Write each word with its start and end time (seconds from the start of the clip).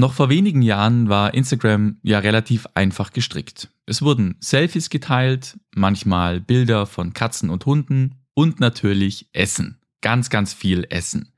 Noch 0.00 0.12
vor 0.12 0.28
wenigen 0.28 0.62
Jahren 0.62 1.08
war 1.08 1.34
Instagram 1.34 1.98
ja 2.04 2.20
relativ 2.20 2.68
einfach 2.74 3.12
gestrickt. 3.12 3.68
Es 3.84 4.00
wurden 4.00 4.36
Selfies 4.38 4.90
geteilt, 4.90 5.58
manchmal 5.74 6.40
Bilder 6.40 6.86
von 6.86 7.14
Katzen 7.14 7.50
und 7.50 7.66
Hunden 7.66 8.14
und 8.32 8.60
natürlich 8.60 9.28
Essen. 9.32 9.80
Ganz, 10.00 10.30
ganz 10.30 10.52
viel 10.54 10.86
Essen. 10.88 11.32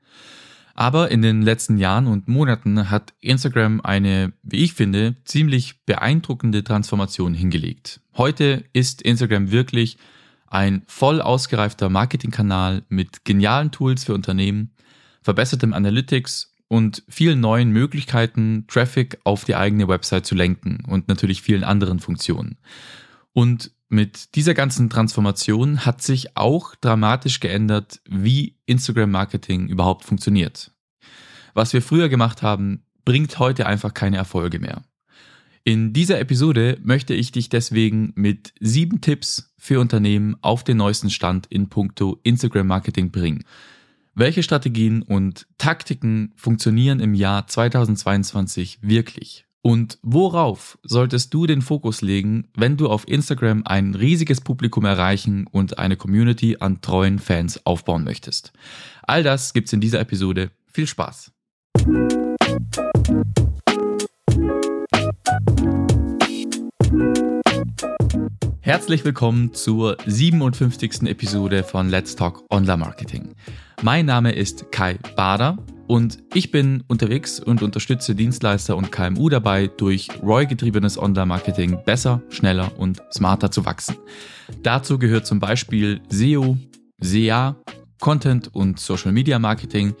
Aber 0.75 1.09
in 1.09 1.23
den 1.23 1.41
letzten 1.41 1.79
Jahren 1.79 2.05
und 2.05 2.27
Monaten 2.27 2.91
hat 2.91 3.15
Instagram 3.19 3.81
eine, 3.81 4.31
wie 4.43 4.57
ich 4.57 4.75
finde, 4.75 5.15
ziemlich 5.25 5.83
beeindruckende 5.87 6.63
Transformation 6.63 7.33
hingelegt. 7.33 7.99
Heute 8.15 8.63
ist 8.73 9.01
Instagram 9.01 9.49
wirklich 9.49 9.97
ein 10.45 10.83
voll 10.85 11.19
ausgereifter 11.19 11.89
Marketingkanal 11.89 12.83
mit 12.89 13.25
genialen 13.25 13.71
Tools 13.71 14.03
für 14.03 14.13
Unternehmen, 14.13 14.75
verbessertem 15.23 15.73
Analytics 15.73 16.50
und 16.71 17.03
vielen 17.09 17.41
neuen 17.41 17.71
Möglichkeiten, 17.71 18.63
Traffic 18.69 19.19
auf 19.25 19.43
die 19.43 19.55
eigene 19.55 19.89
Website 19.89 20.25
zu 20.25 20.35
lenken 20.35 20.85
und 20.87 21.09
natürlich 21.09 21.41
vielen 21.41 21.65
anderen 21.65 21.99
Funktionen. 21.99 22.59
Und 23.33 23.71
mit 23.89 24.35
dieser 24.35 24.53
ganzen 24.53 24.89
Transformation 24.89 25.85
hat 25.85 26.01
sich 26.01 26.37
auch 26.37 26.75
dramatisch 26.75 27.41
geändert, 27.41 27.99
wie 28.09 28.55
Instagram-Marketing 28.67 29.67
überhaupt 29.67 30.05
funktioniert. 30.05 30.71
Was 31.53 31.73
wir 31.73 31.81
früher 31.81 32.07
gemacht 32.07 32.41
haben, 32.41 32.85
bringt 33.03 33.37
heute 33.37 33.65
einfach 33.65 33.93
keine 33.93 34.15
Erfolge 34.15 34.59
mehr. 34.59 34.81
In 35.65 35.91
dieser 35.91 36.21
Episode 36.21 36.79
möchte 36.81 37.13
ich 37.13 37.33
dich 37.33 37.49
deswegen 37.49 38.13
mit 38.15 38.53
sieben 38.61 39.01
Tipps 39.01 39.53
für 39.57 39.81
Unternehmen 39.81 40.37
auf 40.41 40.63
den 40.63 40.77
neuesten 40.77 41.09
Stand 41.09 41.47
in 41.47 41.67
puncto 41.67 42.21
Instagram-Marketing 42.23 43.11
bringen. 43.11 43.43
Welche 44.13 44.43
Strategien 44.43 45.03
und 45.03 45.47
Taktiken 45.57 46.33
funktionieren 46.35 46.99
im 46.99 47.13
Jahr 47.13 47.47
2022 47.47 48.79
wirklich? 48.81 49.45
Und 49.61 49.99
worauf 50.01 50.77
solltest 50.83 51.33
du 51.33 51.45
den 51.45 51.61
Fokus 51.61 52.01
legen, 52.01 52.49
wenn 52.53 52.75
du 52.75 52.89
auf 52.89 53.07
Instagram 53.07 53.61
ein 53.63 53.95
riesiges 53.95 54.41
Publikum 54.41 54.83
erreichen 54.83 55.47
und 55.47 55.79
eine 55.79 55.95
Community 55.95 56.57
an 56.59 56.81
treuen 56.81 57.19
Fans 57.19 57.65
aufbauen 57.65 58.03
möchtest? 58.03 58.51
All 59.03 59.23
das 59.23 59.53
gibt's 59.53 59.71
in 59.71 59.79
dieser 59.79 60.01
Episode. 60.01 60.51
Viel 60.65 60.87
Spaß! 60.87 61.31
Herzlich 68.71 69.03
willkommen 69.03 69.53
zur 69.53 69.97
57. 70.05 71.03
Episode 71.03 71.61
von 71.61 71.89
Let's 71.89 72.15
Talk 72.15 72.45
Online 72.49 72.77
Marketing. 72.77 73.35
Mein 73.81 74.05
Name 74.05 74.31
ist 74.31 74.71
Kai 74.71 74.97
Bader 75.17 75.57
und 75.87 76.19
ich 76.33 76.51
bin 76.51 76.81
unterwegs 76.87 77.41
und 77.41 77.63
unterstütze 77.63 78.15
Dienstleister 78.15 78.77
und 78.77 78.89
KMU 78.89 79.27
dabei, 79.27 79.67
durch 79.67 80.07
ROI-getriebenes 80.23 80.97
Online-Marketing 80.97 81.83
besser, 81.85 82.21
schneller 82.29 82.71
und 82.79 83.03
smarter 83.11 83.51
zu 83.51 83.65
wachsen. 83.65 83.97
Dazu 84.63 84.97
gehört 84.97 85.25
zum 85.25 85.41
Beispiel 85.41 85.99
SEO, 86.07 86.57
SEA, 87.01 87.57
Content 87.99 88.55
und 88.55 88.79
Social 88.79 89.11
Media 89.11 89.37
Marketing. 89.37 89.95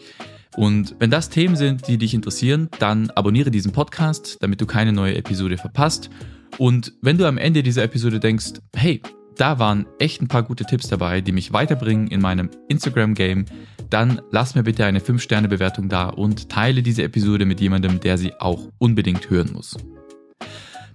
Und 0.55 0.95
wenn 0.97 1.11
das 1.11 1.27
Themen 1.27 1.57
sind, 1.57 1.89
die 1.89 1.97
dich 1.97 2.13
interessieren, 2.13 2.69
dann 2.79 3.09
abonniere 3.09 3.51
diesen 3.51 3.73
Podcast, 3.73 4.37
damit 4.39 4.61
du 4.61 4.65
keine 4.65 4.93
neue 4.93 5.15
Episode 5.15 5.57
verpasst. 5.57 6.09
Und 6.57 6.93
wenn 7.01 7.17
du 7.17 7.27
am 7.27 7.37
Ende 7.37 7.63
dieser 7.63 7.83
Episode 7.83 8.19
denkst, 8.19 8.53
hey, 8.75 9.01
da 9.37 9.59
waren 9.59 9.85
echt 9.99 10.21
ein 10.21 10.27
paar 10.27 10.43
gute 10.43 10.65
Tipps 10.65 10.87
dabei, 10.87 11.21
die 11.21 11.31
mich 11.31 11.53
weiterbringen 11.53 12.07
in 12.07 12.21
meinem 12.21 12.49
Instagram-Game, 12.67 13.45
dann 13.89 14.21
lass 14.31 14.55
mir 14.55 14.63
bitte 14.63 14.85
eine 14.85 14.99
5-Sterne-Bewertung 14.99 15.89
da 15.89 16.09
und 16.09 16.49
teile 16.49 16.83
diese 16.83 17.03
Episode 17.03 17.45
mit 17.45 17.59
jemandem, 17.59 17.99
der 17.99 18.17
sie 18.17 18.33
auch 18.39 18.67
unbedingt 18.77 19.29
hören 19.29 19.51
muss. 19.53 19.77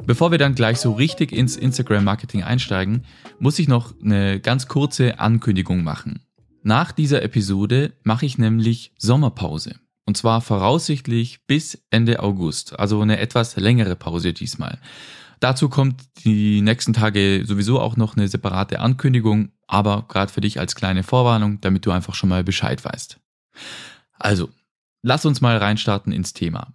Bevor 0.05 0.31
wir 0.31 0.39
dann 0.39 0.55
gleich 0.55 0.79
so 0.79 0.93
richtig 0.93 1.33
ins 1.33 1.57
Instagram-Marketing 1.57 2.43
einsteigen, 2.43 3.05
muss 3.39 3.59
ich 3.59 3.67
noch 3.67 3.95
eine 4.01 4.39
ganz 4.41 4.69
kurze 4.69 5.19
Ankündigung 5.19 5.83
machen. 5.83 6.21
Nach 6.63 6.93
dieser 6.93 7.23
Episode 7.23 7.93
mache 8.05 8.27
ich 8.27 8.39
nämlich 8.39 8.93
Sommerpause. 8.99 9.77
Und 10.05 10.17
zwar 10.17 10.41
voraussichtlich 10.41 11.47
bis 11.47 11.83
Ende 11.91 12.21
August, 12.21 12.79
also 12.79 13.01
eine 13.01 13.19
etwas 13.19 13.57
längere 13.57 13.97
Pause 13.97 14.33
diesmal. 14.33 14.79
Dazu 15.41 15.69
kommt 15.69 16.03
die 16.25 16.63
nächsten 16.63 16.93
Tage 16.93 17.45
sowieso 17.45 17.81
auch 17.81 17.97
noch 17.97 18.17
eine 18.17 18.29
separate 18.29 18.81
Ankündigung, 18.81 19.51
aber 19.67 20.07
gerade 20.09 20.33
für 20.33 20.41
dich 20.41 20.59
als 20.59 20.75
kleine 20.75 21.03
Vorwarnung, 21.03 21.61
damit 21.61 21.85
du 21.85 21.91
einfach 21.91 22.15
schon 22.15 22.29
mal 22.29 22.45
Bescheid 22.45 22.85
weißt. 22.85 23.21
Also, 24.19 24.51
lass 25.03 25.27
uns 25.27 25.41
mal 25.41 25.57
reinstarten 25.59 26.13
ins 26.13 26.33
Thema. 26.33 26.73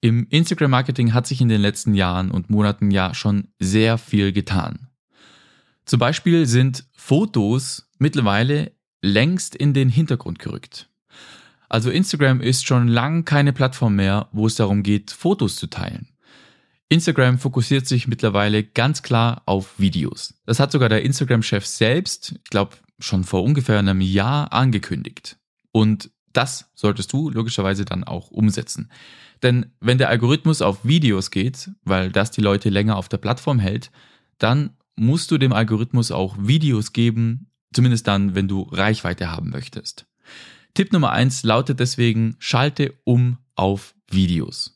Im 0.00 0.26
Instagram-Marketing 0.28 1.14
hat 1.14 1.26
sich 1.26 1.40
in 1.40 1.48
den 1.48 1.62
letzten 1.62 1.94
Jahren 1.94 2.30
und 2.30 2.50
Monaten 2.50 2.90
ja 2.90 3.14
schon 3.14 3.48
sehr 3.58 3.96
viel 3.96 4.32
getan. 4.32 4.88
Zum 5.86 5.98
Beispiel 5.98 6.46
sind 6.46 6.84
Fotos 6.92 7.88
mittlerweile 7.98 8.72
längst 9.00 9.54
in 9.54 9.72
den 9.72 9.88
Hintergrund 9.88 10.38
gerückt. 10.38 10.90
Also 11.68 11.90
Instagram 11.90 12.40
ist 12.40 12.66
schon 12.66 12.88
lang 12.88 13.24
keine 13.24 13.52
Plattform 13.52 13.96
mehr, 13.96 14.28
wo 14.32 14.46
es 14.46 14.54
darum 14.54 14.82
geht, 14.82 15.10
Fotos 15.10 15.56
zu 15.56 15.68
teilen. 15.68 16.13
Instagram 16.94 17.38
fokussiert 17.38 17.86
sich 17.86 18.08
mittlerweile 18.08 18.62
ganz 18.62 19.02
klar 19.02 19.42
auf 19.46 19.78
Videos. 19.78 20.34
Das 20.46 20.60
hat 20.60 20.72
sogar 20.72 20.88
der 20.88 21.02
Instagram-Chef 21.02 21.66
selbst, 21.66 22.36
ich 22.44 22.50
glaube, 22.50 22.76
schon 22.98 23.24
vor 23.24 23.42
ungefähr 23.42 23.78
einem 23.78 24.00
Jahr 24.00 24.52
angekündigt. 24.52 25.36
Und 25.72 26.10
das 26.32 26.70
solltest 26.74 27.12
du 27.12 27.30
logischerweise 27.30 27.84
dann 27.84 28.04
auch 28.04 28.30
umsetzen. 28.30 28.90
Denn 29.42 29.66
wenn 29.80 29.98
der 29.98 30.08
Algorithmus 30.08 30.62
auf 30.62 30.84
Videos 30.84 31.30
geht, 31.30 31.70
weil 31.82 32.10
das 32.10 32.30
die 32.30 32.40
Leute 32.40 32.70
länger 32.70 32.96
auf 32.96 33.08
der 33.08 33.18
Plattform 33.18 33.58
hält, 33.58 33.90
dann 34.38 34.76
musst 34.96 35.30
du 35.30 35.38
dem 35.38 35.52
Algorithmus 35.52 36.12
auch 36.12 36.36
Videos 36.38 36.92
geben, 36.92 37.50
zumindest 37.72 38.06
dann, 38.06 38.34
wenn 38.34 38.48
du 38.48 38.62
Reichweite 38.62 39.30
haben 39.30 39.50
möchtest. 39.50 40.06
Tipp 40.74 40.92
Nummer 40.92 41.10
eins 41.10 41.42
lautet 41.42 41.80
deswegen, 41.80 42.36
schalte 42.38 42.94
um 43.04 43.38
auf 43.56 43.94
Videos. 44.10 44.73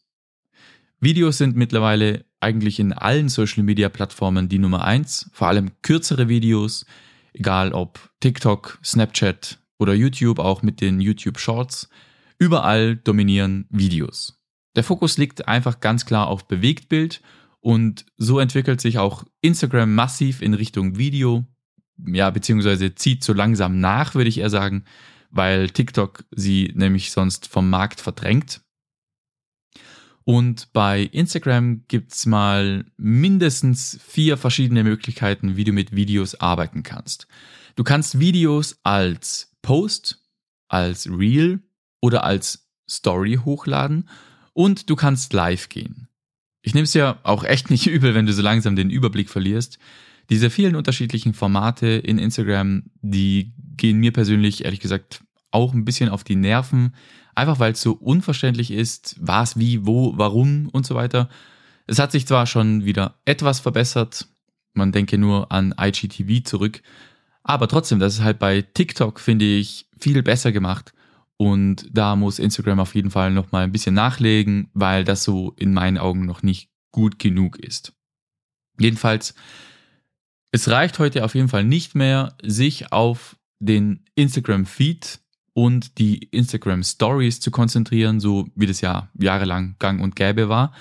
Videos 1.00 1.38
sind 1.38 1.56
mittlerweile 1.56 2.24
eigentlich 2.40 2.80
in 2.80 2.92
allen 2.92 3.28
Social-Media-Plattformen 3.28 4.48
die 4.48 4.58
Nummer 4.58 4.84
eins, 4.84 5.30
vor 5.32 5.48
allem 5.48 5.70
kürzere 5.82 6.28
Videos, 6.28 6.86
egal 7.32 7.72
ob 7.72 8.10
TikTok, 8.20 8.80
Snapchat 8.84 9.60
oder 9.78 9.94
YouTube, 9.94 10.40
auch 10.40 10.62
mit 10.62 10.80
den 10.80 11.00
YouTube 11.00 11.38
Shorts. 11.38 11.88
Überall 12.38 12.96
dominieren 12.96 13.66
Videos. 13.70 14.40
Der 14.74 14.84
Fokus 14.84 15.18
liegt 15.18 15.46
einfach 15.46 15.80
ganz 15.80 16.04
klar 16.04 16.26
auf 16.26 16.46
Bewegtbild 16.48 17.20
und 17.60 18.06
so 18.16 18.38
entwickelt 18.40 18.80
sich 18.80 18.98
auch 18.98 19.24
Instagram 19.40 19.94
massiv 19.94 20.42
in 20.42 20.54
Richtung 20.54 20.98
Video, 20.98 21.44
ja, 22.06 22.30
beziehungsweise 22.30 22.94
zieht 22.94 23.24
so 23.24 23.32
langsam 23.32 23.80
nach, 23.80 24.14
würde 24.14 24.28
ich 24.28 24.38
eher 24.38 24.50
sagen, 24.50 24.84
weil 25.30 25.70
TikTok 25.70 26.24
sie 26.30 26.72
nämlich 26.74 27.10
sonst 27.10 27.48
vom 27.48 27.70
Markt 27.70 28.00
verdrängt. 28.00 28.62
Und 30.28 30.74
bei 30.74 31.04
Instagram 31.04 31.84
gibt's 31.88 32.26
mal 32.26 32.84
mindestens 32.98 33.98
vier 34.06 34.36
verschiedene 34.36 34.84
Möglichkeiten, 34.84 35.56
wie 35.56 35.64
du 35.64 35.72
mit 35.72 35.96
Videos 35.96 36.34
arbeiten 36.34 36.82
kannst. 36.82 37.28
Du 37.76 37.82
kannst 37.82 38.18
Videos 38.18 38.78
als 38.82 39.56
Post, 39.62 40.22
als 40.68 41.08
Reel 41.08 41.62
oder 42.02 42.24
als 42.24 42.68
Story 42.90 43.38
hochladen 43.42 44.06
und 44.52 44.90
du 44.90 44.96
kannst 44.96 45.32
live 45.32 45.70
gehen. 45.70 46.08
Ich 46.60 46.74
nehme 46.74 46.84
es 46.84 46.92
ja 46.92 47.20
auch 47.22 47.42
echt 47.42 47.70
nicht 47.70 47.86
übel, 47.90 48.14
wenn 48.14 48.26
du 48.26 48.34
so 48.34 48.42
langsam 48.42 48.76
den 48.76 48.90
Überblick 48.90 49.30
verlierst. 49.30 49.78
Diese 50.28 50.50
vielen 50.50 50.76
unterschiedlichen 50.76 51.32
Formate 51.32 51.86
in 51.86 52.18
Instagram, 52.18 52.82
die 53.00 53.54
gehen 53.78 53.96
mir 53.96 54.12
persönlich 54.12 54.66
ehrlich 54.66 54.80
gesagt 54.80 55.22
auch 55.52 55.72
ein 55.72 55.86
bisschen 55.86 56.10
auf 56.10 56.22
die 56.22 56.36
Nerven, 56.36 56.92
einfach 57.38 57.58
weil 57.58 57.72
es 57.72 57.80
so 57.80 57.92
unverständlich 57.92 58.70
ist, 58.70 59.16
was, 59.20 59.58
wie, 59.58 59.86
wo, 59.86 60.12
warum 60.16 60.68
und 60.68 60.86
so 60.86 60.94
weiter. 60.94 61.28
Es 61.86 61.98
hat 61.98 62.12
sich 62.12 62.26
zwar 62.26 62.46
schon 62.46 62.84
wieder 62.84 63.14
etwas 63.24 63.60
verbessert, 63.60 64.28
man 64.74 64.92
denke 64.92 65.18
nur 65.18 65.50
an 65.50 65.74
IGTV 65.80 66.44
zurück, 66.44 66.82
aber 67.42 67.66
trotzdem, 67.66 67.98
das 67.98 68.14
ist 68.14 68.22
halt 68.22 68.38
bei 68.38 68.60
TikTok, 68.62 69.20
finde 69.20 69.46
ich, 69.46 69.88
viel 69.98 70.22
besser 70.22 70.52
gemacht. 70.52 70.92
Und 71.38 71.88
da 71.90 72.14
muss 72.16 72.38
Instagram 72.40 72.80
auf 72.80 72.94
jeden 72.94 73.10
Fall 73.10 73.30
nochmal 73.30 73.64
ein 73.64 73.72
bisschen 73.72 73.94
nachlegen, 73.94 74.70
weil 74.74 75.04
das 75.04 75.24
so 75.24 75.54
in 75.56 75.72
meinen 75.72 75.96
Augen 75.96 76.26
noch 76.26 76.42
nicht 76.42 76.68
gut 76.90 77.18
genug 77.18 77.58
ist. 77.58 77.94
Jedenfalls, 78.78 79.34
es 80.50 80.68
reicht 80.68 80.98
heute 80.98 81.24
auf 81.24 81.34
jeden 81.34 81.48
Fall 81.48 81.64
nicht 81.64 81.94
mehr, 81.94 82.36
sich 82.42 82.92
auf 82.92 83.36
den 83.60 84.04
Instagram-Feed 84.14 85.20
und 85.58 85.98
die 85.98 86.18
Instagram 86.30 86.84
Stories 86.84 87.40
zu 87.40 87.50
konzentrieren, 87.50 88.20
so 88.20 88.46
wie 88.54 88.66
das 88.66 88.80
ja 88.80 89.08
jahrelang 89.18 89.74
gang 89.80 90.00
und 90.00 90.14
gäbe 90.14 90.48
war. 90.48 90.72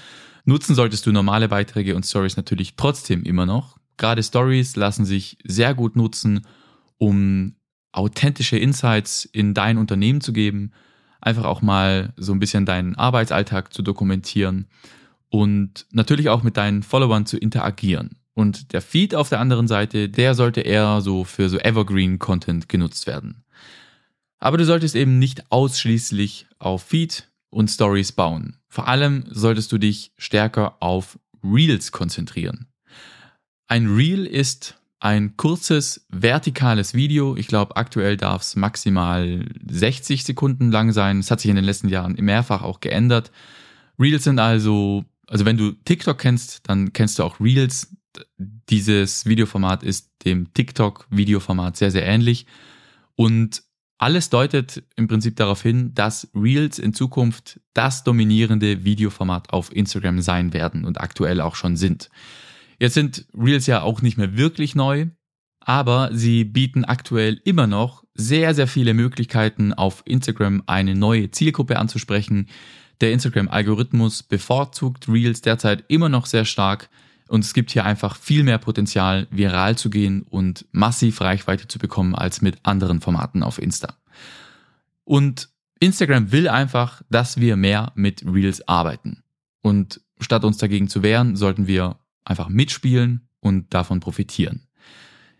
Nutzen 0.45 0.75
solltest 0.75 1.03
du 1.07 1.12
normale 1.12 1.50
Beiträge 1.50 1.95
und 1.95 2.06
Stories 2.06 2.38
natürlich 2.38 2.75
trotzdem 2.75 3.24
immer 3.24 3.47
noch. 3.47 3.79
Gerade 3.97 4.21
Stories 4.21 4.75
lassen 4.75 5.03
sich 5.03 5.39
sehr 5.44 5.74
gut 5.74 5.95
nutzen, 5.95 6.45
um 7.00 7.56
authentische 7.91 8.59
Insights 8.59 9.25
in 9.25 9.56
dein 9.56 9.79
Unternehmen 9.79 10.21
zu 10.21 10.31
geben, 10.31 10.74
einfach 11.21 11.45
auch 11.45 11.63
mal 11.63 12.13
so 12.15 12.31
ein 12.31 12.39
bisschen 12.39 12.68
deinen 12.68 12.94
Arbeitsalltag 12.94 13.73
zu 13.73 13.81
dokumentieren 13.81 14.68
und 15.30 15.88
natürlich 15.89 16.30
auch 16.30 16.44
mit 16.44 16.56
deinen 16.56 16.83
Followern 16.83 17.25
zu 17.25 17.39
interagieren. 17.39 18.19
Und 18.35 18.73
der 18.73 18.83
Feed 18.83 19.15
auf 19.15 19.30
der 19.30 19.39
anderen 19.39 19.68
Seite, 19.68 20.07
der 20.07 20.35
sollte 20.35 20.62
eher 20.62 21.01
so 21.01 21.23
für 21.23 21.50
so 21.50 21.57
Evergreen-Content 21.57 22.69
genutzt 22.69 23.07
werden. 23.07 23.44
Aber 24.39 24.57
du 24.57 24.66
solltest 24.66 24.95
eben 24.95 25.19
nicht 25.19 25.51
ausschließlich 25.51 26.48
auf 26.60 26.84
Feed 26.84 27.30
und 27.50 27.69
Stories 27.69 28.12
bauen. 28.12 28.57
Vor 28.68 28.88
allem 28.88 29.25
solltest 29.30 29.72
du 29.72 29.78
dich 29.78 30.12
stärker 30.18 30.78
auf 30.80 31.19
Reels 31.44 31.92
konzentrieren. 31.92 32.68
Ein 33.68 33.88
Reel 33.88 34.25
ist 34.25 34.78
ein 35.00 35.38
kurzes 35.38 36.06
vertikales 36.10 36.94
Video. 36.94 37.36
Ich 37.36 37.48
glaube, 37.48 37.75
aktuell 37.75 38.18
darf 38.18 38.42
es 38.42 38.56
maximal 38.56 39.45
60 39.69 40.24
Sekunden 40.24 40.72
lang 40.72 40.92
sein. 40.92 41.19
Es 41.19 41.30
hat 41.30 41.42
sich 41.42 41.50
in 41.50 41.56
den 41.56 41.66
letzten 41.66 41.90
Jahren 41.90 42.13
mehrfach 42.13 42.62
auch 42.62 42.80
geändert. 42.80 43.31
Reels 44.00 44.24
sind 44.24 44.40
also, 44.40 45.06
also 45.28 45.45
wenn 45.45 45.57
du 45.57 45.72
TikTok 45.72 46.18
kennst, 46.18 46.68
dann 46.68 46.94
kennst 46.94 47.19
du 47.19 47.24
auch 47.24 47.40
Reels. 47.40 47.95
Dieses 48.38 49.25
Videoformat 49.25 49.83
ist 49.83 50.12
dem 50.25 50.51
TikTok-Videoformat 50.54 51.78
sehr, 51.78 51.92
sehr 51.92 52.06
ähnlich. 52.06 52.48
Und 53.16 53.63
alles 53.97 54.29
deutet 54.29 54.83
im 54.95 55.07
Prinzip 55.07 55.35
darauf 55.35 55.61
hin, 55.61 55.94
dass 55.94 56.29
Reels 56.35 56.79
in 56.79 56.94
Zukunft 56.94 57.59
das 57.73 58.03
dominierende 58.03 58.83
Videoformat 58.83 59.51
auf 59.51 59.75
Instagram 59.75 60.21
sein 60.21 60.53
werden 60.53 60.85
und 60.85 61.01
aktuell 61.01 61.41
auch 61.41 61.55
schon 61.55 61.75
sind. 61.75 62.09
Jetzt 62.79 62.94
sind 62.94 63.25
Reels 63.33 63.65
ja 63.65 63.81
auch 63.81 64.01
nicht 64.01 64.17
mehr 64.17 64.38
wirklich 64.38 64.75
neu, 64.75 65.07
aber 65.59 66.11
sie 66.13 66.44
bieten 66.44 66.85
aktuell 66.85 67.41
immer 67.44 67.65
noch 67.65 68.03
sehr, 68.13 68.53
sehr 68.53 68.67
viele 68.67 68.94
Möglichkeiten, 68.94 69.73
auf 69.73 70.03
Instagram 70.05 70.63
eine 70.67 70.95
neue 70.95 71.31
Zielgruppe 71.31 71.77
anzusprechen. 71.77 72.47
Der 73.01 73.11
Instagram-Algorithmus 73.11 74.23
bevorzugt 74.23 75.07
Reels 75.07 75.41
derzeit 75.41 75.85
immer 75.88 76.09
noch 76.09 76.25
sehr 76.25 76.45
stark 76.45 76.89
und 77.27 77.44
es 77.44 77.53
gibt 77.53 77.71
hier 77.71 77.85
einfach 77.85 78.15
viel 78.18 78.44
mehr 78.44 78.57
Potenzial, 78.57 79.27
viral 79.31 79.77
zu 79.77 79.89
gehen 79.89 80.24
und 80.24 80.65
massiv 80.71 81.21
Reichweite 81.21 81.68
zu 81.68 81.79
bekommen 81.79 82.15
als 82.15 82.41
mit 82.41 82.57
anderen 82.63 83.01
Formaten 83.01 83.44
auf 83.44 83.59
Insta. 83.59 83.95
Und 85.03 85.50
Instagram 85.79 86.31
will 86.31 86.47
einfach, 86.47 87.01
dass 87.09 87.39
wir 87.39 87.56
mehr 87.56 87.91
mit 87.95 88.24
Reels 88.25 88.68
arbeiten. 88.68 89.24
Und 89.62 90.01
statt 90.19 90.44
uns 90.44 90.57
dagegen 90.57 90.88
zu 90.88 91.03
wehren, 91.03 91.35
sollten 91.35 91.68
wir 91.68 91.97
einfach 92.25 92.50
mitspielen 92.50 93.27
und 93.39 93.73
davon 93.73 94.00
profitieren. 94.00 94.68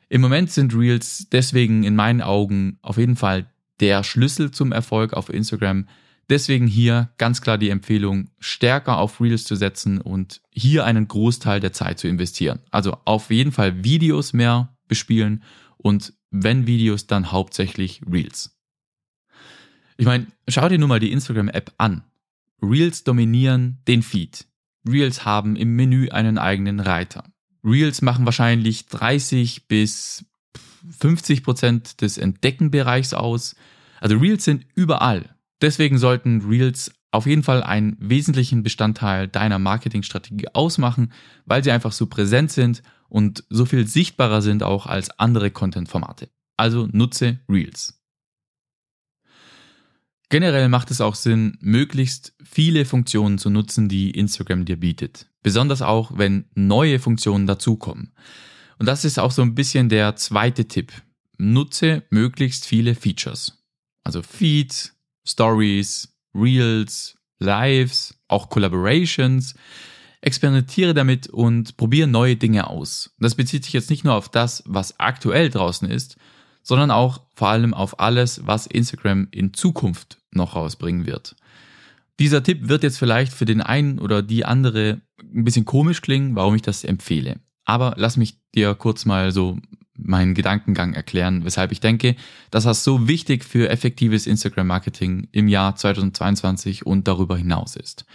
Im 0.10 0.22
Moment 0.22 0.52
sind 0.52 0.74
Reels 0.74 1.28
deswegen 1.32 1.84
in 1.84 1.96
meinen 1.96 2.22
Augen 2.22 2.78
auf 2.82 2.98
jeden 2.98 3.16
Fall 3.16 3.48
der 3.80 4.04
Schlüssel 4.04 4.52
zum 4.52 4.72
Erfolg 4.72 5.14
auf 5.14 5.30
Instagram. 5.30 5.88
Deswegen 6.30 6.68
hier 6.68 7.10
ganz 7.18 7.42
klar 7.42 7.58
die 7.58 7.70
Empfehlung, 7.70 8.30
stärker 8.40 8.98
auf 8.98 9.22
Reels 9.22 9.46
zu 9.46 9.56
setzen 9.56 10.02
und 10.02 10.42
hier 10.52 10.86
einen 10.86 11.08
Großteil 11.08 11.60
der 11.60 11.72
Zeit 11.72 12.00
zu 12.00 12.08
investieren. 12.08 12.60
Also 12.70 12.98
auf 13.06 13.30
jeden 13.32 13.54
Fall 13.54 13.84
Videos 13.84 14.34
mehr 14.34 14.76
bespielen 14.88 15.44
und 15.78 16.14
wenn 16.30 16.68
Videos, 16.68 17.08
dann 17.08 17.32
hauptsächlich 17.32 18.02
Reels. 18.12 18.58
Ich 19.98 20.06
meine, 20.06 20.28
schau 20.48 20.68
dir 20.70 20.78
nur 20.78 20.90
mal 20.90 21.00
die 21.00 21.12
Instagram-App 21.12 21.74
an. 21.78 22.04
Reels 22.62 23.04
dominieren 23.04 23.80
den 23.88 24.04
Feed. 24.04 24.46
Reels 24.88 25.26
haben 25.26 25.56
im 25.56 25.76
Menü 25.76 26.10
einen 26.10 26.38
eigenen 26.38 26.80
Reiter. 26.80 27.24
Reels 27.64 28.02
machen 28.02 28.26
wahrscheinlich 28.26 28.88
30 28.88 29.68
bis 29.68 30.26
50 31.00 31.44
Prozent 31.44 32.02
des 32.02 32.18
Entdeckenbereichs 32.18 33.14
aus. 33.14 33.56
Also 34.00 34.18
Reels 34.18 34.44
sind 34.44 34.66
überall. 34.76 35.37
Deswegen 35.62 35.98
sollten 35.98 36.42
Reels 36.42 36.92
auf 37.12 37.26
jeden 37.26 37.44
Fall 37.44 37.64
einen 37.64 37.98
wesentlichen 38.00 38.64
Bestandteil 38.64 39.28
deiner 39.28 39.60
Marketingstrategie 39.60 40.50
ausmachen, 40.54 41.12
weil 41.46 41.64
sie 41.64 41.72
einfach 41.72 41.92
so 41.92 42.06
präsent 42.08 42.52
sind 42.52 42.84
und 43.10 43.44
so 43.50 43.66
viel 43.66 43.88
sichtbarer 43.88 44.42
sind 44.42 44.64
auch 44.64 44.86
als 44.86 45.10
andere 45.20 45.52
Content-Formate. 45.52 46.30
Also 46.58 46.88
nutze 46.92 47.40
Reels. 47.50 47.98
Generell 50.30 50.68
macht 50.68 50.92
es 50.92 51.00
auch 51.00 51.16
Sinn, 51.16 51.58
möglichst 51.62 52.34
viele 52.44 52.84
Funktionen 52.84 53.38
zu 53.38 53.50
nutzen, 53.50 53.88
die 53.88 54.12
Instagram 54.12 54.66
dir 54.66 54.78
bietet. 54.78 55.28
Besonders 55.42 55.82
auch, 55.82 56.18
wenn 56.18 56.46
neue 56.54 57.00
Funktionen 57.00 57.48
dazukommen. 57.48 58.14
Und 58.78 58.88
das 58.88 59.06
ist 59.06 59.20
auch 59.20 59.32
so 59.32 59.42
ein 59.42 59.56
bisschen 59.56 59.88
der 59.88 60.18
zweite 60.18 60.68
Tipp. 60.68 60.92
Nutze 61.38 62.04
möglichst 62.10 62.66
viele 62.66 62.94
Features. 62.94 63.64
Also 64.04 64.22
Feeds, 64.22 64.97
Stories, 65.28 66.16
Reels, 66.34 67.18
Lives, 67.40 68.18
auch 68.28 68.50
Collaborations. 68.50 69.56
Experimentiere 70.22 70.94
damit 70.94 71.28
und 71.28 71.78
probiere 71.78 72.08
neue 72.08 72.36
Dinge 72.36 72.70
aus. 72.70 73.14
Das 73.20 73.36
bezieht 73.36 73.64
sich 73.64 73.74
jetzt 73.74 73.90
nicht 73.90 74.04
nur 74.04 74.16
auf 74.16 74.30
das, 74.30 74.64
was 74.66 75.00
aktuell 75.00 75.50
draußen 75.50 75.90
ist, 75.90 76.18
sondern 76.64 76.92
auch 76.92 77.22
vor 77.36 77.50
allem 77.50 77.74
auf 77.74 78.00
alles, 78.00 78.46
was 78.46 78.68
Instagram 78.68 79.28
in 79.32 79.54
Zukunft 79.54 80.18
noch 80.32 80.56
rausbringen 80.56 81.06
wird. 81.06 81.36
Dieser 82.20 82.42
Tipp 82.42 82.68
wird 82.68 82.84
jetzt 82.84 82.98
vielleicht 82.98 83.32
für 83.32 83.46
den 83.46 83.62
einen 83.62 84.00
oder 84.00 84.24
die 84.24 84.44
andere 84.44 85.02
ein 85.22 85.44
bisschen 85.44 85.66
komisch 85.66 86.02
klingen, 86.02 86.36
warum 86.36 86.56
ich 86.56 86.64
das 86.64 86.84
empfehle. 86.84 87.40
Aber 87.64 87.94
lass 87.98 88.18
mich 88.18 88.40
dir 88.56 88.74
kurz 88.74 89.06
mal 89.06 89.32
so 89.32 89.58
meinen 89.98 90.34
Gedankengang 90.34 90.94
erklären, 90.94 91.44
weshalb 91.46 91.72
ich 91.72 91.80
denke, 91.80 92.16
dass 92.52 92.64
das 92.64 92.84
so 92.84 93.08
wichtig 93.08 93.44
für 93.44 93.70
effektives 93.70 94.28
Instagram-Marketing 94.28 95.28
im 95.32 95.48
Jahr 95.48 95.76
2022 95.76 96.86
und 96.86 97.08
darüber 97.08 97.38
hinaus 97.38 97.76
ist. 97.76 98.06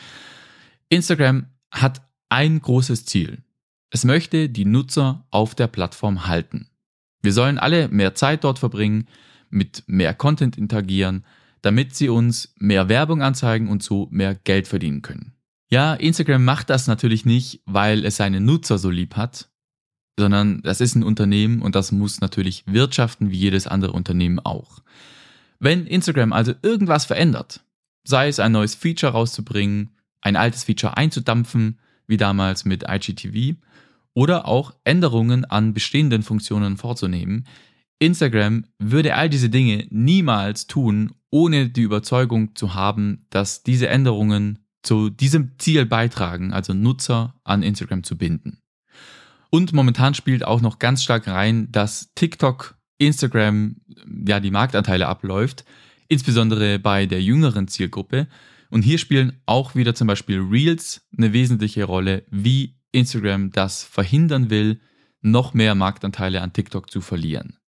Instagram 0.88 1.46
hat 1.70 2.02
ein 2.29 2.61
großes 2.61 3.05
Ziel. 3.05 3.43
Es 3.90 4.05
möchte 4.05 4.49
die 4.49 4.64
Nutzer 4.64 5.26
auf 5.31 5.55
der 5.55 5.67
Plattform 5.67 6.26
halten. 6.26 6.69
Wir 7.23 7.32
sollen 7.32 7.58
alle 7.58 7.88
mehr 7.88 8.14
Zeit 8.14 8.44
dort 8.44 8.58
verbringen, 8.58 9.06
mit 9.50 9.85
mehr 9.87 10.14
Content 10.14 10.56
interagieren, 10.56 11.25
damit 11.61 11.94
sie 11.94 12.08
uns 12.08 12.55
mehr 12.58 12.88
Werbung 12.88 13.23
anzeigen 13.23 13.69
und 13.69 13.82
so 13.82 14.08
mehr 14.11 14.35
Geld 14.35 14.67
verdienen 14.67 15.02
können. 15.02 15.35
Ja, 15.70 15.94
Instagram 15.94 16.44
macht 16.44 16.69
das 16.69 16.87
natürlich 16.87 17.25
nicht, 17.25 17.62
weil 17.64 18.05
es 18.05 18.17
seine 18.17 18.40
Nutzer 18.40 18.78
so 18.78 18.90
lieb 18.90 19.17
hat, 19.17 19.49
sondern 20.19 20.62
das 20.62 20.81
ist 20.81 20.94
ein 20.94 21.03
Unternehmen 21.03 21.62
und 21.62 21.75
das 21.75 21.93
muss 21.93 22.20
natürlich 22.20 22.64
wirtschaften 22.67 23.31
wie 23.31 23.38
jedes 23.38 23.67
andere 23.67 23.93
Unternehmen 23.93 24.38
auch. 24.41 24.81
Wenn 25.59 25.87
Instagram 25.87 26.32
also 26.32 26.53
irgendwas 26.62 27.05
verändert, 27.05 27.64
sei 28.05 28.29
es 28.29 28.41
ein 28.41 28.53
neues 28.53 28.75
Feature 28.75 29.12
rauszubringen, 29.12 29.97
ein 30.20 30.37
altes 30.37 30.64
Feature 30.64 30.97
einzudampfen, 30.97 31.79
wie 32.06 32.17
damals 32.17 32.64
mit 32.64 32.85
IGTV, 32.88 33.57
oder 34.14 34.47
auch 34.47 34.75
Änderungen 34.85 35.45
an 35.45 35.73
bestehenden 35.73 36.23
Funktionen 36.23 36.76
vorzunehmen. 36.76 37.47
Instagram 37.99 38.66
würde 38.78 39.14
all 39.14 39.31
diese 39.31 39.49
Dinge 39.49 39.87
niemals 39.90 40.66
tun, 40.66 41.14
ohne 41.31 41.71
die 41.71 41.83
Überzeugung 41.83 42.54
zu 42.54 42.75
haben, 42.75 43.26
dass 43.31 43.62
diese 43.62 43.88
Änderungen 43.88 44.59
zu 44.83 45.09
diesem 45.09 45.59
Ziel 45.59 45.87
beitragen, 45.87 46.52
also 46.52 46.75
Nutzer 46.75 47.35
an 47.45 47.62
Instagram 47.62 48.02
zu 48.02 48.19
binden. 48.19 48.59
Und 49.54 49.75
momentan 49.75 50.14
spielt 50.14 50.47
auch 50.47 50.62
noch 50.62 50.78
ganz 50.78 51.02
stark 51.02 51.28
rein, 51.28 51.71
dass 51.71 52.11
TikTok 52.14 52.75
Instagram 52.97 53.76
ja 54.26 54.40
die 54.40 54.50
Marktanteile 54.50 55.06
abläuft, 55.06 55.66
insbesondere 56.09 56.78
bei 56.78 57.04
der 57.04 57.23
jüngeren 57.23 57.68
Zielgruppe. 57.68 58.28
Und 58.71 58.80
hier 58.80 58.97
spielen 58.97 59.42
auch 59.44 59.75
wieder 59.75 59.94
zum 59.94 60.06
Beispiel 60.06 60.40
Reels 60.40 61.06
eine 61.14 61.35
wesentliche 61.35 61.85
Rolle, 61.85 62.25
wie 62.30 62.78
Instagram 62.92 63.50
das 63.50 63.85
verhindern 63.85 64.49
will, 64.49 64.80
noch 65.21 65.52
mehr 65.52 65.75
Marktanteile 65.75 66.40
an 66.40 66.54
TikTok 66.54 66.90
zu 66.90 67.02
verlieren. 67.02 67.59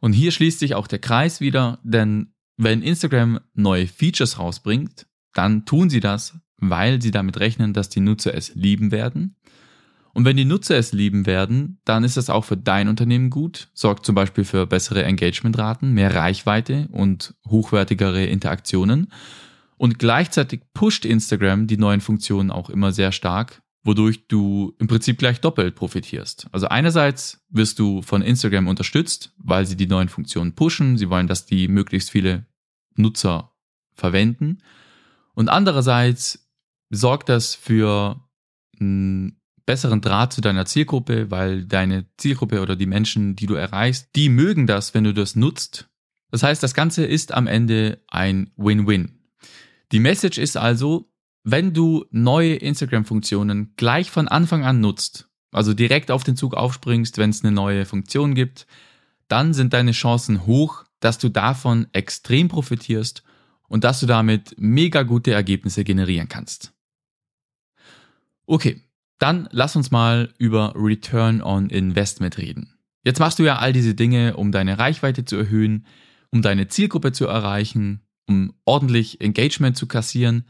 Und 0.00 0.14
hier 0.14 0.32
schließt 0.32 0.58
sich 0.58 0.74
auch 0.74 0.88
der 0.88 0.98
Kreis 0.98 1.40
wieder, 1.40 1.78
denn 1.84 2.32
wenn 2.56 2.82
Instagram 2.82 3.38
neue 3.54 3.86
Features 3.86 4.40
rausbringt, 4.40 5.06
dann 5.32 5.64
tun 5.64 5.90
sie 5.90 6.00
das, 6.00 6.40
weil 6.56 7.00
sie 7.00 7.12
damit 7.12 7.38
rechnen, 7.38 7.72
dass 7.72 7.88
die 7.88 8.00
Nutzer 8.00 8.34
es 8.34 8.52
lieben 8.56 8.90
werden. 8.90 9.36
Und 10.18 10.24
wenn 10.24 10.36
die 10.36 10.44
Nutzer 10.44 10.76
es 10.76 10.92
lieben 10.92 11.26
werden, 11.26 11.78
dann 11.84 12.02
ist 12.02 12.16
das 12.16 12.28
auch 12.28 12.44
für 12.44 12.56
dein 12.56 12.88
Unternehmen 12.88 13.30
gut, 13.30 13.68
sorgt 13.72 14.04
zum 14.04 14.16
Beispiel 14.16 14.42
für 14.42 14.66
bessere 14.66 15.04
Engagementraten, 15.04 15.92
mehr 15.92 16.12
Reichweite 16.12 16.88
und 16.90 17.36
hochwertigere 17.46 18.24
Interaktionen. 18.24 19.12
Und 19.76 20.00
gleichzeitig 20.00 20.62
pusht 20.74 21.04
Instagram 21.04 21.68
die 21.68 21.76
neuen 21.76 22.00
Funktionen 22.00 22.50
auch 22.50 22.68
immer 22.68 22.90
sehr 22.90 23.12
stark, 23.12 23.62
wodurch 23.84 24.26
du 24.26 24.74
im 24.80 24.88
Prinzip 24.88 25.18
gleich 25.18 25.40
doppelt 25.40 25.76
profitierst. 25.76 26.48
Also 26.50 26.66
einerseits 26.66 27.46
wirst 27.48 27.78
du 27.78 28.02
von 28.02 28.20
Instagram 28.20 28.66
unterstützt, 28.66 29.32
weil 29.38 29.66
sie 29.66 29.76
die 29.76 29.86
neuen 29.86 30.08
Funktionen 30.08 30.56
pushen, 30.56 30.98
sie 30.98 31.10
wollen, 31.10 31.28
dass 31.28 31.46
die 31.46 31.68
möglichst 31.68 32.10
viele 32.10 32.44
Nutzer 32.96 33.52
verwenden. 33.94 34.64
Und 35.34 35.48
andererseits 35.48 36.50
sorgt 36.90 37.28
das 37.28 37.54
für 37.54 38.20
einen 38.80 39.37
besseren 39.68 40.00
Draht 40.00 40.32
zu 40.32 40.40
deiner 40.40 40.64
Zielgruppe, 40.64 41.30
weil 41.30 41.66
deine 41.66 42.06
Zielgruppe 42.16 42.62
oder 42.62 42.74
die 42.74 42.86
Menschen, 42.86 43.36
die 43.36 43.44
du 43.44 43.52
erreichst, 43.52 44.08
die 44.16 44.30
mögen 44.30 44.66
das, 44.66 44.94
wenn 44.94 45.04
du 45.04 45.12
das 45.12 45.36
nutzt, 45.36 45.90
Das 46.30 46.42
heißt, 46.42 46.62
das 46.62 46.72
Ganze 46.72 47.04
ist 47.04 47.34
am 47.34 47.46
Ende 47.46 48.02
ein 48.08 48.50
Win-Win. 48.56 49.18
Die 49.92 50.00
Message 50.00 50.38
ist 50.38 50.56
also, 50.56 51.10
wenn 51.44 51.74
du 51.74 52.06
neue 52.10 52.54
Instagram-Funktionen 52.54 53.74
gleich 53.76 54.10
von 54.10 54.26
Anfang 54.26 54.64
an 54.64 54.80
nutzt, 54.80 55.28
also 55.52 55.74
direkt 55.74 56.10
auf 56.10 56.24
den 56.24 56.36
Zug 56.36 56.54
aufspringst, 56.54 57.18
wenn 57.18 57.28
es 57.28 57.44
eine 57.44 57.52
neue 57.52 57.84
Funktion 57.84 58.34
gibt, 58.34 58.66
dann 59.28 59.52
sind 59.52 59.74
deine 59.74 59.92
Chancen 59.92 60.46
hoch, 60.46 60.84
dass 61.00 61.18
du 61.18 61.28
davon 61.28 61.88
extrem 61.92 62.48
profitierst 62.48 63.22
und 63.68 63.84
dass 63.84 64.00
du 64.00 64.06
damit 64.06 64.54
mega 64.56 65.02
gute 65.02 65.32
Ergebnisse 65.32 65.84
generieren 65.84 66.28
kannst. 66.28 66.72
Okay, 68.46 68.87
dann 69.18 69.48
lass 69.52 69.76
uns 69.76 69.90
mal 69.90 70.32
über 70.38 70.74
Return 70.76 71.42
on 71.42 71.70
Investment 71.70 72.38
reden. 72.38 72.74
Jetzt 73.04 73.20
machst 73.20 73.38
du 73.38 73.44
ja 73.44 73.56
all 73.56 73.72
diese 73.72 73.94
Dinge, 73.94 74.36
um 74.36 74.52
deine 74.52 74.78
Reichweite 74.78 75.24
zu 75.24 75.36
erhöhen, 75.36 75.86
um 76.30 76.42
deine 76.42 76.68
Zielgruppe 76.68 77.12
zu 77.12 77.26
erreichen, 77.26 78.00
um 78.26 78.52
ordentlich 78.64 79.20
Engagement 79.20 79.76
zu 79.76 79.86
kassieren. 79.86 80.44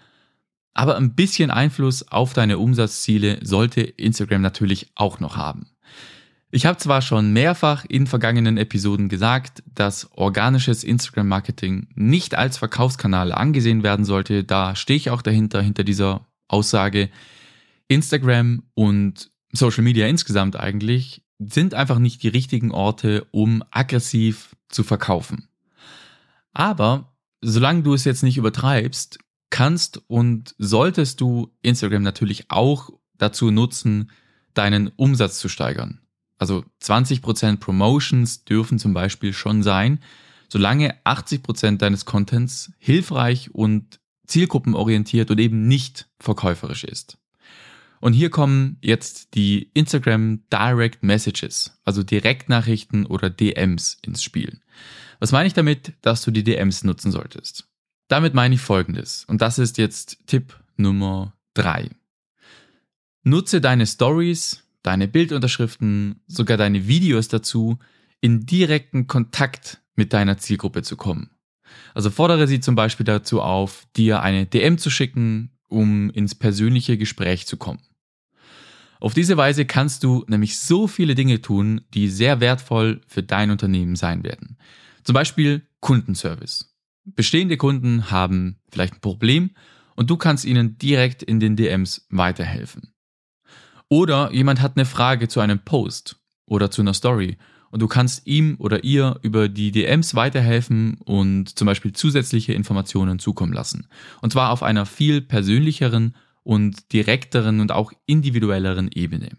Aber 0.74 0.96
ein 0.96 1.14
bisschen 1.14 1.50
Einfluss 1.50 2.08
auf 2.08 2.32
deine 2.32 2.58
Umsatzziele 2.58 3.38
sollte 3.42 3.80
Instagram 3.80 4.42
natürlich 4.42 4.90
auch 4.94 5.20
noch 5.20 5.36
haben. 5.36 5.70
Ich 6.50 6.64
habe 6.64 6.78
zwar 6.78 7.02
schon 7.02 7.32
mehrfach 7.32 7.84
in 7.86 8.06
vergangenen 8.06 8.56
Episoden 8.56 9.10
gesagt, 9.10 9.62
dass 9.74 10.10
organisches 10.12 10.82
Instagram-Marketing 10.82 11.88
nicht 11.94 12.36
als 12.36 12.56
Verkaufskanal 12.56 13.32
angesehen 13.32 13.82
werden 13.82 14.06
sollte, 14.06 14.44
da 14.44 14.74
stehe 14.74 14.96
ich 14.96 15.10
auch 15.10 15.20
dahinter, 15.20 15.60
hinter 15.60 15.84
dieser 15.84 16.26
Aussage. 16.48 17.10
Instagram 17.88 18.62
und 18.74 19.30
Social 19.52 19.82
Media 19.82 20.06
insgesamt 20.06 20.56
eigentlich 20.56 21.22
sind 21.38 21.74
einfach 21.74 21.98
nicht 21.98 22.22
die 22.22 22.28
richtigen 22.28 22.70
Orte, 22.70 23.26
um 23.30 23.64
aggressiv 23.70 24.56
zu 24.68 24.82
verkaufen. 24.84 25.48
Aber 26.52 27.16
solange 27.40 27.82
du 27.82 27.94
es 27.94 28.04
jetzt 28.04 28.22
nicht 28.22 28.36
übertreibst, 28.36 29.18
kannst 29.50 30.02
und 30.08 30.54
solltest 30.58 31.20
du 31.20 31.54
Instagram 31.62 32.02
natürlich 32.02 32.50
auch 32.50 32.90
dazu 33.16 33.50
nutzen, 33.50 34.10
deinen 34.54 34.88
Umsatz 34.88 35.38
zu 35.38 35.48
steigern. 35.48 36.00
Also 36.38 36.64
20% 36.82 37.56
Promotions 37.58 38.44
dürfen 38.44 38.78
zum 38.78 38.94
Beispiel 38.94 39.32
schon 39.32 39.62
sein, 39.62 40.00
solange 40.48 40.94
80% 41.04 41.78
deines 41.78 42.04
Contents 42.04 42.72
hilfreich 42.78 43.54
und 43.54 44.00
zielgruppenorientiert 44.26 45.30
und 45.30 45.38
eben 45.38 45.66
nicht 45.66 46.08
verkäuferisch 46.20 46.84
ist. 46.84 47.18
Und 48.00 48.12
hier 48.12 48.30
kommen 48.30 48.78
jetzt 48.80 49.34
die 49.34 49.70
Instagram 49.74 50.42
Direct 50.52 51.02
Messages, 51.02 51.78
also 51.84 52.02
Direktnachrichten 52.02 53.06
oder 53.06 53.30
DMs 53.30 53.98
ins 54.02 54.22
Spiel. 54.22 54.60
Was 55.20 55.32
meine 55.32 55.46
ich 55.46 55.54
damit, 55.54 55.94
dass 56.02 56.22
du 56.22 56.30
die 56.30 56.44
DMs 56.44 56.84
nutzen 56.84 57.10
solltest? 57.10 57.68
Damit 58.08 58.34
meine 58.34 58.54
ich 58.54 58.60
folgendes, 58.60 59.24
und 59.24 59.42
das 59.42 59.58
ist 59.58 59.78
jetzt 59.78 60.26
Tipp 60.26 60.58
Nummer 60.76 61.34
drei: 61.54 61.90
Nutze 63.22 63.60
deine 63.60 63.86
Stories, 63.86 64.64
deine 64.82 65.08
Bildunterschriften, 65.08 66.20
sogar 66.26 66.56
deine 66.56 66.86
Videos 66.86 67.28
dazu, 67.28 67.78
in 68.20 68.46
direkten 68.46 69.06
Kontakt 69.06 69.82
mit 69.96 70.12
deiner 70.12 70.38
Zielgruppe 70.38 70.82
zu 70.82 70.96
kommen. 70.96 71.30
Also 71.94 72.10
fordere 72.10 72.46
sie 72.46 72.60
zum 72.60 72.74
Beispiel 72.74 73.04
dazu 73.04 73.42
auf, 73.42 73.86
dir 73.96 74.22
eine 74.22 74.46
DM 74.46 74.78
zu 74.78 74.88
schicken, 74.88 75.50
um 75.68 76.10
ins 76.10 76.34
persönliche 76.34 76.98
Gespräch 76.98 77.46
zu 77.46 77.56
kommen. 77.56 77.80
Auf 79.00 79.14
diese 79.14 79.36
Weise 79.36 79.64
kannst 79.64 80.02
du 80.02 80.24
nämlich 80.26 80.58
so 80.58 80.88
viele 80.88 81.14
Dinge 81.14 81.40
tun, 81.40 81.82
die 81.94 82.08
sehr 82.08 82.40
wertvoll 82.40 83.00
für 83.06 83.22
dein 83.22 83.50
Unternehmen 83.50 83.94
sein 83.94 84.24
werden. 84.24 84.58
Zum 85.04 85.14
Beispiel 85.14 85.66
Kundenservice. 85.80 86.74
Bestehende 87.04 87.56
Kunden 87.56 88.10
haben 88.10 88.58
vielleicht 88.70 88.94
ein 88.94 89.00
Problem 89.00 89.50
und 89.94 90.10
du 90.10 90.16
kannst 90.16 90.44
ihnen 90.44 90.78
direkt 90.78 91.22
in 91.22 91.40
den 91.40 91.56
DMs 91.56 92.06
weiterhelfen. 92.10 92.92
Oder 93.88 94.32
jemand 94.32 94.60
hat 94.60 94.76
eine 94.76 94.84
Frage 94.84 95.28
zu 95.28 95.40
einem 95.40 95.60
Post 95.60 96.20
oder 96.44 96.70
zu 96.70 96.82
einer 96.82 96.94
Story 96.94 97.38
und 97.70 97.80
du 97.80 97.88
kannst 97.88 98.26
ihm 98.26 98.56
oder 98.58 98.84
ihr 98.84 99.18
über 99.22 99.48
die 99.48 99.72
DMs 99.72 100.14
weiterhelfen 100.14 100.98
und 101.04 101.58
zum 101.58 101.66
Beispiel 101.66 101.92
zusätzliche 101.92 102.52
Informationen 102.52 103.18
zukommen 103.18 103.52
lassen. 103.52 103.88
Und 104.20 104.32
zwar 104.32 104.50
auf 104.50 104.62
einer 104.62 104.86
viel 104.86 105.20
persönlicheren 105.20 106.14
und 106.42 106.92
direkteren 106.92 107.60
und 107.60 107.72
auch 107.72 107.92
individuelleren 108.06 108.90
Ebene. 108.92 109.30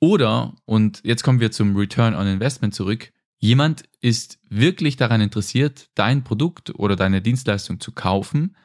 Oder, 0.00 0.54
und 0.64 1.00
jetzt 1.02 1.22
kommen 1.22 1.40
wir 1.40 1.50
zum 1.50 1.76
Return 1.76 2.14
on 2.14 2.26
Investment 2.26 2.74
zurück, 2.74 3.12
jemand 3.38 3.84
ist 4.00 4.38
wirklich 4.48 4.96
daran 4.96 5.20
interessiert, 5.20 5.88
dein 5.94 6.24
Produkt 6.24 6.74
oder 6.74 6.94
deine 6.94 7.22
Dienstleistung 7.22 7.80
zu 7.80 7.92
kaufen, 7.92 8.56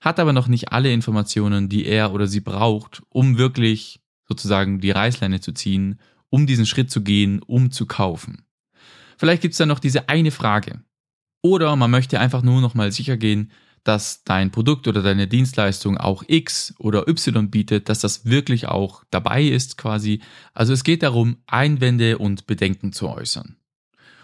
hat 0.00 0.18
aber 0.18 0.32
noch 0.32 0.48
nicht 0.48 0.72
alle 0.72 0.92
Informationen, 0.92 1.68
die 1.68 1.86
er 1.86 2.12
oder 2.12 2.26
sie 2.26 2.40
braucht, 2.40 3.02
um 3.08 3.38
wirklich 3.38 4.00
sozusagen 4.28 4.80
die 4.80 4.90
Reißleine 4.90 5.40
zu 5.40 5.52
ziehen, 5.52 5.98
um 6.32 6.46
diesen 6.46 6.64
Schritt 6.64 6.90
zu 6.90 7.02
gehen, 7.02 7.42
um 7.42 7.70
zu 7.70 7.84
kaufen. 7.84 8.46
Vielleicht 9.18 9.42
gibt 9.42 9.52
es 9.52 9.58
da 9.58 9.66
noch 9.66 9.78
diese 9.78 10.08
eine 10.08 10.30
Frage. 10.30 10.82
Oder 11.42 11.76
man 11.76 11.90
möchte 11.90 12.18
einfach 12.18 12.42
nur 12.42 12.62
noch 12.62 12.74
mal 12.74 12.90
sicher 12.90 13.18
gehen, 13.18 13.52
dass 13.84 14.24
dein 14.24 14.50
Produkt 14.50 14.88
oder 14.88 15.02
deine 15.02 15.28
Dienstleistung 15.28 15.98
auch 15.98 16.24
X 16.26 16.74
oder 16.78 17.06
Y 17.06 17.50
bietet, 17.50 17.90
dass 17.90 18.00
das 18.00 18.24
wirklich 18.24 18.66
auch 18.66 19.04
dabei 19.10 19.42
ist 19.42 19.76
quasi. 19.76 20.22
Also 20.54 20.72
es 20.72 20.84
geht 20.84 21.02
darum, 21.02 21.36
Einwände 21.46 22.16
und 22.16 22.46
Bedenken 22.46 22.92
zu 22.92 23.10
äußern. 23.10 23.56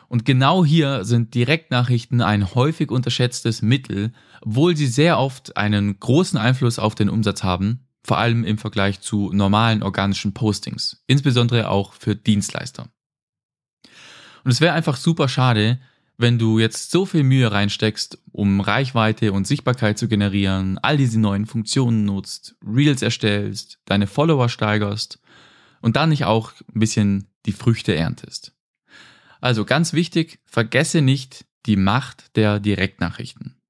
Und 0.09 0.25
genau 0.25 0.65
hier 0.65 1.05
sind 1.05 1.35
Direktnachrichten 1.35 2.23
ein 2.23 2.55
häufig 2.55 2.91
unterschätztes 2.91 3.61
Mittel, 3.61 4.13
obwohl 4.41 4.75
sie 4.77 4.87
sehr 4.87 5.19
oft 5.19 5.59
einen 5.59 6.01
großen 6.01 6.39
Einfluss 6.39 6.79
auf 6.79 6.95
den 6.95 7.11
Umsatz 7.11 7.43
haben, 7.43 7.88
vor 8.05 8.19
allem 8.19 8.45
im 8.45 8.59
Vergleich 8.59 9.01
zu 9.01 9.31
normalen 9.33 9.83
organischen 9.83 10.35
Postings, 10.35 11.03
insbesondere 11.07 11.69
auch 11.69 11.93
für 11.93 12.17
Dienstleister. 12.17 12.89
Und 14.45 14.51
es 14.51 14.61
wäre 14.61 14.75
einfach 14.75 14.97
super 14.97 15.29
schade, 15.29 15.79
wenn 16.17 16.39
du 16.39 16.59
jetzt 16.59 16.91
so 16.91 17.07
viel 17.07 17.23
Mühe 17.23 17.51
reinsteckst, 17.51 18.19
um 18.33 18.61
Reichweite 18.61 19.33
und 19.33 19.47
Sichtbarkeit 19.47 19.99
zu 19.99 20.09
generieren, 20.09 20.79
all 20.79 20.97
diese 20.97 21.21
neuen 21.21 21.47
Funktionen 21.47 22.05
nutzt, 22.05 22.57
Reels 22.67 23.03
erstellst, 23.03 23.79
deine 23.85 24.09
Follower 24.09 24.49
steigerst 24.49 25.21
und 25.81 25.95
dann 25.95 26.09
nicht 26.09 26.25
auch 26.25 26.53
ein 26.75 26.81
bisschen 26.81 27.29
die 27.47 27.53
Früchte 27.53 27.95
erntest. 27.95 28.53
Also 29.41 29.65
ganz 29.65 29.93
wichtig, 29.93 30.41
vergesse 30.45 31.03
nicht 31.03 31.47
die 31.67 31.77
Macht 31.77 32.37
der 32.37 32.59
Direktnachrichten. 32.59 33.61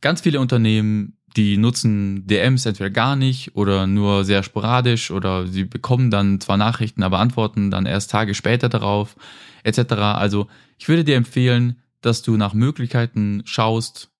Ganz 0.00 0.22
viele 0.22 0.40
Unternehmen, 0.40 1.18
die 1.36 1.56
nutzen 1.56 2.26
DMs 2.26 2.66
entweder 2.66 2.90
gar 2.90 3.16
nicht 3.16 3.56
oder 3.56 3.86
nur 3.86 4.24
sehr 4.24 4.42
sporadisch 4.42 5.10
oder 5.10 5.46
sie 5.46 5.64
bekommen 5.64 6.10
dann 6.10 6.40
zwar 6.40 6.56
Nachrichten, 6.56 7.02
aber 7.02 7.18
antworten 7.18 7.70
dann 7.70 7.86
erst 7.86 8.10
Tage 8.10 8.34
später 8.34 8.68
darauf, 8.68 9.16
etc. 9.64 9.92
Also 9.92 10.48
ich 10.78 10.88
würde 10.88 11.04
dir 11.04 11.16
empfehlen, 11.16 11.78
dass 12.00 12.22
du 12.22 12.36
nach 12.36 12.54
Möglichkeiten 12.54 13.42
schaust, 13.44 14.10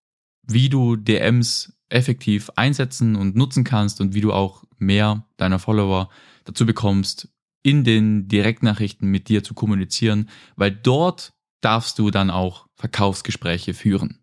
wie 0.46 0.68
du 0.68 0.96
DMs 0.96 1.72
effektiv 1.88 2.50
einsetzen 2.56 3.16
und 3.16 3.36
nutzen 3.36 3.64
kannst 3.64 4.00
und 4.00 4.14
wie 4.14 4.20
du 4.20 4.32
auch 4.32 4.64
mehr 4.78 5.26
deiner 5.36 5.58
Follower 5.58 6.08
dazu 6.44 6.64
bekommst, 6.64 7.28
in 7.62 7.84
den 7.84 8.28
Direktnachrichten 8.28 9.08
mit 9.08 9.28
dir 9.28 9.44
zu 9.44 9.54
kommunizieren, 9.54 10.28
weil 10.56 10.70
dort 10.70 11.32
darfst 11.60 11.98
du 11.98 12.10
dann 12.10 12.30
auch 12.30 12.66
Verkaufsgespräche 12.74 13.74
führen. 13.74 14.21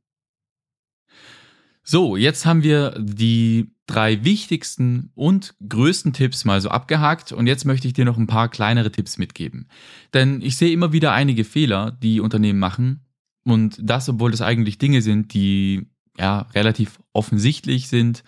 So, 1.91 2.17
jetzt 2.17 2.46
haben 2.46 2.62
wir 2.62 2.93
die 3.00 3.72
drei 3.88 4.24
wichtigsten 4.24 5.10
und 5.15 5.55
größten 5.67 6.13
Tipps 6.13 6.46
mal 6.46 6.62
so 6.62 6.69
abgehakt 6.69 7.31
und 7.31 7.48
jetzt 7.48 7.65
möchte 7.65 7.88
ich 7.88 7.96
dir 7.96 8.05
noch 8.05 8.19
ein 8.19 8.27
paar 8.27 8.48
kleinere 8.48 8.91
Tipps 8.91 9.17
mitgeben. 9.17 9.67
Denn 10.13 10.39
ich 10.43 10.55
sehe 10.55 10.72
immer 10.72 10.93
wieder 10.93 11.13
einige 11.13 11.43
Fehler, 11.43 11.89
die 11.89 12.19
Unternehmen 12.19 12.60
machen 12.60 13.08
und 13.43 13.79
das, 13.81 14.08
obwohl 14.08 14.29
das 14.29 14.43
eigentlich 14.43 14.77
Dinge 14.77 15.01
sind, 15.01 15.34
die 15.34 15.88
ja 16.15 16.41
relativ 16.53 17.00
offensichtlich 17.12 17.88
sind 17.88 18.24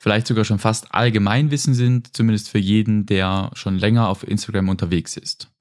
vielleicht 0.00 0.26
sogar 0.26 0.44
schon 0.44 0.58
fast 0.58 0.92
Allgemeinwissen 0.92 1.72
sind, 1.72 2.16
zumindest 2.16 2.48
für 2.50 2.58
jeden, 2.58 3.06
der 3.06 3.52
schon 3.54 3.78
länger 3.78 4.08
auf 4.08 4.26
Instagram 4.26 4.68
unterwegs 4.68 5.16
ist. 5.16 5.52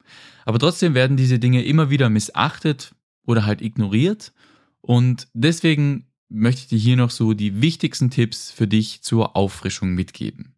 Aber 0.45 0.57
trotzdem 0.57 0.95
werden 0.95 1.17
diese 1.17 1.37
Dinge 1.37 1.63
immer 1.63 1.91
wieder 1.91 2.09
missachtet 2.09 2.95
oder 3.27 3.45
halt 3.45 3.61
ignoriert 3.61 4.33
und 4.81 5.27
deswegen 5.33 6.07
möchte 6.33 6.61
ich 6.61 6.67
dir 6.67 6.79
hier 6.79 6.97
noch 6.97 7.11
so 7.11 7.33
die 7.33 7.61
wichtigsten 7.61 8.09
Tipps 8.09 8.51
für 8.51 8.67
dich 8.67 9.01
zur 9.01 9.35
Auffrischung 9.35 9.93
mitgeben. 9.93 10.55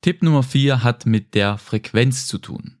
Tipp 0.00 0.22
Nummer 0.22 0.42
4 0.42 0.82
hat 0.82 1.06
mit 1.06 1.34
der 1.34 1.58
Frequenz 1.58 2.26
zu 2.26 2.38
tun. 2.38 2.78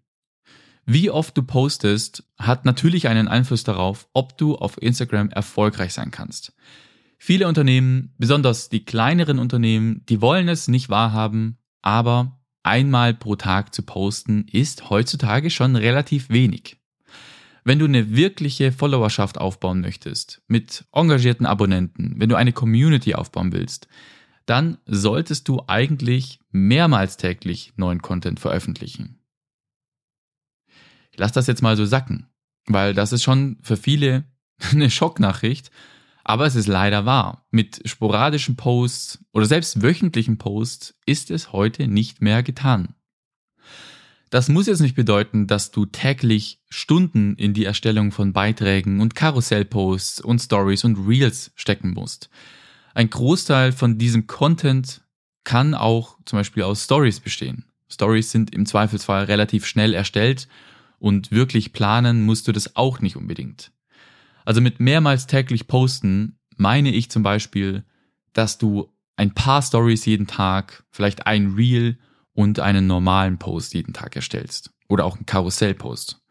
Wie 0.86 1.10
oft 1.10 1.36
du 1.36 1.42
postest, 1.42 2.24
hat 2.38 2.64
natürlich 2.64 3.08
einen 3.08 3.28
Einfluss 3.28 3.62
darauf, 3.62 4.08
ob 4.14 4.38
du 4.38 4.56
auf 4.56 4.80
Instagram 4.80 5.28
erfolgreich 5.28 5.92
sein 5.92 6.10
kannst. 6.10 6.54
Viele 7.18 7.46
Unternehmen, 7.48 8.14
besonders 8.16 8.70
die 8.70 8.84
kleineren 8.84 9.38
Unternehmen, 9.38 10.02
die 10.08 10.22
wollen 10.22 10.48
es 10.48 10.68
nicht 10.68 10.88
wahrhaben, 10.88 11.58
aber 11.82 12.40
einmal 12.62 13.12
pro 13.12 13.36
Tag 13.36 13.74
zu 13.74 13.82
posten 13.82 14.46
ist 14.50 14.88
heutzutage 14.88 15.50
schon 15.50 15.76
relativ 15.76 16.30
wenig. 16.30 16.78
Wenn 17.68 17.80
du 17.80 17.84
eine 17.84 18.16
wirkliche 18.16 18.72
Followerschaft 18.72 19.36
aufbauen 19.36 19.82
möchtest, 19.82 20.40
mit 20.46 20.86
engagierten 20.90 21.44
Abonnenten, 21.44 22.14
wenn 22.16 22.30
du 22.30 22.34
eine 22.34 22.54
Community 22.54 23.14
aufbauen 23.14 23.52
willst, 23.52 23.88
dann 24.46 24.78
solltest 24.86 25.48
du 25.48 25.62
eigentlich 25.66 26.40
mehrmals 26.50 27.18
täglich 27.18 27.74
neuen 27.76 28.00
Content 28.00 28.40
veröffentlichen. 28.40 29.18
Ich 31.12 31.18
lasse 31.18 31.34
das 31.34 31.46
jetzt 31.46 31.60
mal 31.60 31.76
so 31.76 31.84
sacken, 31.84 32.30
weil 32.64 32.94
das 32.94 33.12
ist 33.12 33.22
schon 33.22 33.58
für 33.60 33.76
viele 33.76 34.24
eine 34.72 34.88
Schocknachricht, 34.88 35.70
aber 36.24 36.46
es 36.46 36.54
ist 36.54 36.68
leider 36.68 37.04
wahr. 37.04 37.46
Mit 37.50 37.82
sporadischen 37.84 38.56
Posts 38.56 39.26
oder 39.34 39.44
selbst 39.44 39.82
wöchentlichen 39.82 40.38
Posts 40.38 40.98
ist 41.04 41.30
es 41.30 41.52
heute 41.52 41.86
nicht 41.86 42.22
mehr 42.22 42.42
getan. 42.42 42.94
Das 44.30 44.48
muss 44.48 44.66
jetzt 44.66 44.80
nicht 44.80 44.94
bedeuten, 44.94 45.46
dass 45.46 45.70
du 45.70 45.86
täglich 45.86 46.60
Stunden 46.68 47.34
in 47.36 47.54
die 47.54 47.64
Erstellung 47.64 48.12
von 48.12 48.32
Beiträgen 48.32 49.00
und 49.00 49.14
Karussellposts 49.14 50.20
und 50.20 50.40
Stories 50.40 50.84
und 50.84 50.96
Reels 51.08 51.50
stecken 51.54 51.92
musst. 51.92 52.28
Ein 52.94 53.08
Großteil 53.08 53.72
von 53.72 53.96
diesem 53.96 54.26
Content 54.26 55.02
kann 55.44 55.74
auch 55.74 56.18
zum 56.26 56.38
Beispiel 56.38 56.64
aus 56.64 56.84
Stories 56.84 57.20
bestehen. 57.20 57.64
Stories 57.88 58.30
sind 58.30 58.54
im 58.54 58.66
Zweifelsfall 58.66 59.24
relativ 59.24 59.64
schnell 59.64 59.94
erstellt 59.94 60.46
und 60.98 61.30
wirklich 61.30 61.72
planen 61.72 62.26
musst 62.26 62.48
du 62.48 62.52
das 62.52 62.76
auch 62.76 63.00
nicht 63.00 63.16
unbedingt. 63.16 63.70
Also 64.44 64.60
mit 64.60 64.78
mehrmals 64.78 65.26
täglich 65.26 65.68
posten 65.68 66.38
meine 66.56 66.90
ich 66.90 67.10
zum 67.10 67.22
Beispiel, 67.22 67.84
dass 68.34 68.58
du 68.58 68.92
ein 69.16 69.32
paar 69.32 69.62
Stories 69.62 70.04
jeden 70.04 70.26
Tag, 70.26 70.84
vielleicht 70.90 71.26
ein 71.26 71.54
Reel 71.54 71.98
und 72.38 72.60
einen 72.60 72.86
normalen 72.86 73.36
Post 73.38 73.74
jeden 73.74 73.92
Tag 73.94 74.14
erstellst 74.14 74.70
oder 74.88 75.06
auch 75.06 75.16
einen 75.16 75.26
Karussellpost, 75.26 76.22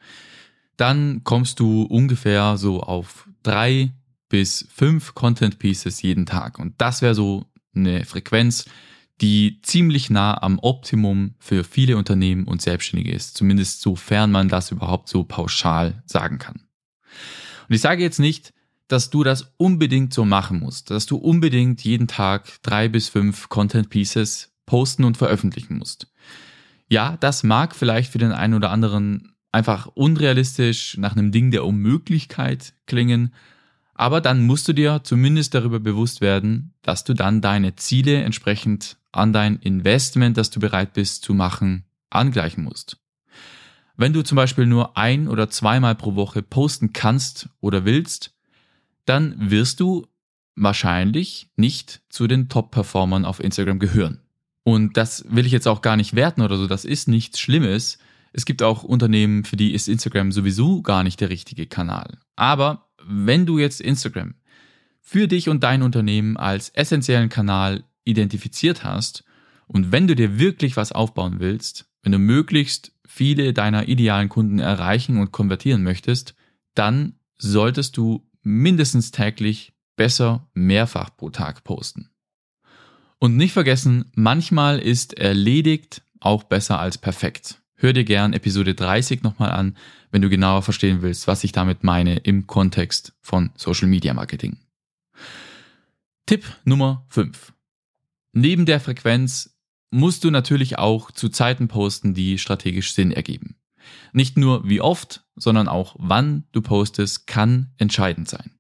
dann 0.78 1.26
kommst 1.26 1.60
du 1.60 1.82
ungefähr 1.82 2.56
so 2.56 2.82
auf 2.82 3.28
drei 3.44 3.92
bis 4.30 4.66
fünf 4.74 5.16
Content 5.16 5.60
Pieces 5.60 6.02
jeden 6.02 6.26
Tag. 6.26 6.60
Und 6.60 6.76
das 6.78 7.02
wäre 7.02 7.14
so 7.14 7.48
eine 7.76 8.06
Frequenz, 8.06 8.70
die 9.20 9.60
ziemlich 9.64 10.10
nah 10.10 10.42
am 10.42 10.60
Optimum 10.60 11.36
für 11.40 11.66
viele 11.66 11.98
Unternehmen 11.98 12.46
und 12.46 12.62
Selbstständige 12.62 13.12
ist. 13.12 13.36
Zumindest 13.36 13.82
sofern 13.82 14.32
man 14.32 14.48
das 14.48 14.72
überhaupt 14.72 15.10
so 15.10 15.26
pauschal 15.26 16.04
sagen 16.06 16.38
kann. 16.38 16.62
Und 17.68 17.76
ich 17.76 17.82
sage 17.82 18.02
jetzt 18.02 18.20
nicht, 18.20 18.54
dass 18.88 19.10
du 19.10 19.26
das 19.26 19.52
unbedingt 19.58 20.14
so 20.14 20.24
machen 20.24 20.62
musst, 20.62 20.90
dass 20.90 21.06
du 21.06 21.18
unbedingt 21.18 21.84
jeden 21.84 22.08
Tag 22.08 22.62
drei 22.62 22.88
bis 22.88 23.10
fünf 23.10 23.50
Content 23.50 23.90
Pieces 23.90 24.54
posten 24.68 25.04
und 25.04 25.18
veröffentlichen 25.18 25.80
musst. 25.80 26.14
Ja, 26.88 27.18
das 27.20 27.42
mag 27.44 27.76
vielleicht 27.76 28.12
für 28.12 28.20
den 28.20 28.32
einen 28.32 28.54
oder 28.54 28.70
anderen 28.70 29.34
einfach 29.52 29.88
unrealistisch 29.88 30.98
nach 30.98 31.14
einem 31.16 31.32
Ding 31.32 31.50
der 31.50 31.66
Unmöglichkeit 31.66 32.74
klingen, 32.86 33.34
aber 33.96 34.22
dann 34.22 34.46
musst 34.46 34.68
du 34.68 34.74
dir 34.74 35.02
zumindest 35.04 35.56
darüber 35.56 35.80
bewusst 35.80 36.22
werden, 36.22 36.76
dass 36.84 37.04
du 37.04 37.16
dann 37.16 37.42
deine 37.42 37.76
Ziele 37.76 38.22
entsprechend 38.22 38.98
an 39.12 39.34
dein 39.34 39.56
Investment, 39.56 40.38
das 40.38 40.52
du 40.52 40.60
bereit 40.60 40.94
bist 40.94 41.24
zu 41.24 41.34
machen, 41.34 41.86
angleichen 42.12 42.64
musst. 42.64 42.98
Wenn 43.96 44.14
du 44.14 44.24
zum 44.24 44.36
Beispiel 44.36 44.68
nur 44.68 44.96
ein 44.96 45.28
oder 45.28 45.50
zweimal 45.50 45.96
pro 45.96 46.14
Woche 46.14 46.44
posten 46.44 46.94
kannst 46.94 47.50
oder 47.60 47.84
willst, 47.86 48.36
dann 49.06 49.50
wirst 49.50 49.80
du 49.80 50.06
wahrscheinlich 50.56 51.50
nicht 51.56 52.02
zu 52.10 52.28
den 52.28 52.50
Top-Performern 52.50 53.26
auf 53.26 53.40
Instagram 53.40 53.80
gehören. 53.80 54.22
Und 54.68 54.98
das 54.98 55.24
will 55.30 55.46
ich 55.46 55.54
jetzt 55.54 55.66
auch 55.66 55.82
gar 55.82 55.96
nicht 55.96 56.14
werten 56.14 56.42
oder 56.42 56.58
so, 56.58 56.68
das 56.68 56.84
ist 56.84 57.08
nichts 57.08 57.40
Schlimmes. 57.40 58.00
Es 58.34 58.44
gibt 58.44 58.62
auch 58.62 58.84
Unternehmen, 58.84 59.46
für 59.46 59.56
die 59.56 59.74
ist 59.74 59.88
Instagram 59.88 60.34
sowieso 60.34 60.82
gar 60.82 61.04
nicht 61.04 61.22
der 61.22 61.30
richtige 61.30 61.68
Kanal. 61.68 62.18
Aber 62.36 62.90
wenn 63.02 63.46
du 63.46 63.60
jetzt 63.60 63.80
Instagram 63.80 64.36
für 65.00 65.30
dich 65.30 65.48
und 65.48 65.64
dein 65.64 65.84
Unternehmen 65.84 66.36
als 66.36 66.68
essentiellen 66.68 67.30
Kanal 67.30 67.86
identifiziert 68.04 68.84
hast 68.84 69.24
und 69.68 69.94
wenn 69.94 70.06
du 70.06 70.18
dir 70.18 70.38
wirklich 70.38 70.76
was 70.76 70.92
aufbauen 70.92 71.40
willst, 71.40 71.90
wenn 72.04 72.12
du 72.12 72.20
möglichst 72.20 72.92
viele 73.08 73.54
deiner 73.54 73.88
idealen 73.88 74.28
Kunden 74.28 74.60
erreichen 74.60 75.18
und 75.18 75.32
konvertieren 75.32 75.82
möchtest, 75.82 76.36
dann 76.76 77.14
solltest 77.38 77.96
du 77.96 78.30
mindestens 78.42 79.12
täglich 79.12 79.72
besser 79.96 80.50
mehrfach 80.54 81.16
pro 81.16 81.30
Tag 81.30 81.64
posten. 81.64 82.10
Und 83.20 83.36
nicht 83.36 83.54
vergessen, 83.54 84.12
manchmal 84.14 84.80
ist 84.80 85.14
erledigt 85.14 86.04
auch 86.20 86.44
besser 86.44 86.80
als 86.80 86.98
perfekt. 86.98 87.62
Hör 87.76 87.94
dir 87.94 88.04
gern 88.04 88.34
Episode 88.34 88.76
30 88.76 89.24
nochmal 89.24 89.52
an, 89.52 89.78
wenn 90.12 90.22
du 90.22 90.30
genauer 90.30 90.62
verstehen 90.62 91.02
willst, 91.02 91.28
was 91.28 91.44
ich 91.44 91.52
damit 91.52 91.84
meine 91.84 92.18
im 92.18 92.48
Kontext 92.48 93.14
von 93.22 93.52
Social 93.56 93.88
Media 93.88 94.14
Marketing. 94.14 94.58
Tipp 96.26 96.46
Nummer 96.64 97.06
5. 97.10 97.54
Neben 98.34 98.66
der 98.66 98.80
Frequenz 98.80 99.58
musst 99.92 100.24
du 100.24 100.32
natürlich 100.32 100.78
auch 100.78 101.12
zu 101.12 101.30
Zeiten 101.30 101.68
posten, 101.68 102.14
die 102.14 102.38
strategisch 102.38 102.94
Sinn 102.94 103.12
ergeben. 103.12 103.56
Nicht 104.12 104.38
nur 104.38 104.68
wie 104.68 104.82
oft, 104.82 105.24
sondern 105.36 105.68
auch 105.68 105.96
wann 105.98 106.44
du 106.52 106.62
postest, 106.62 107.28
kann 107.28 107.72
entscheidend 107.78 108.28
sein. 108.28 108.57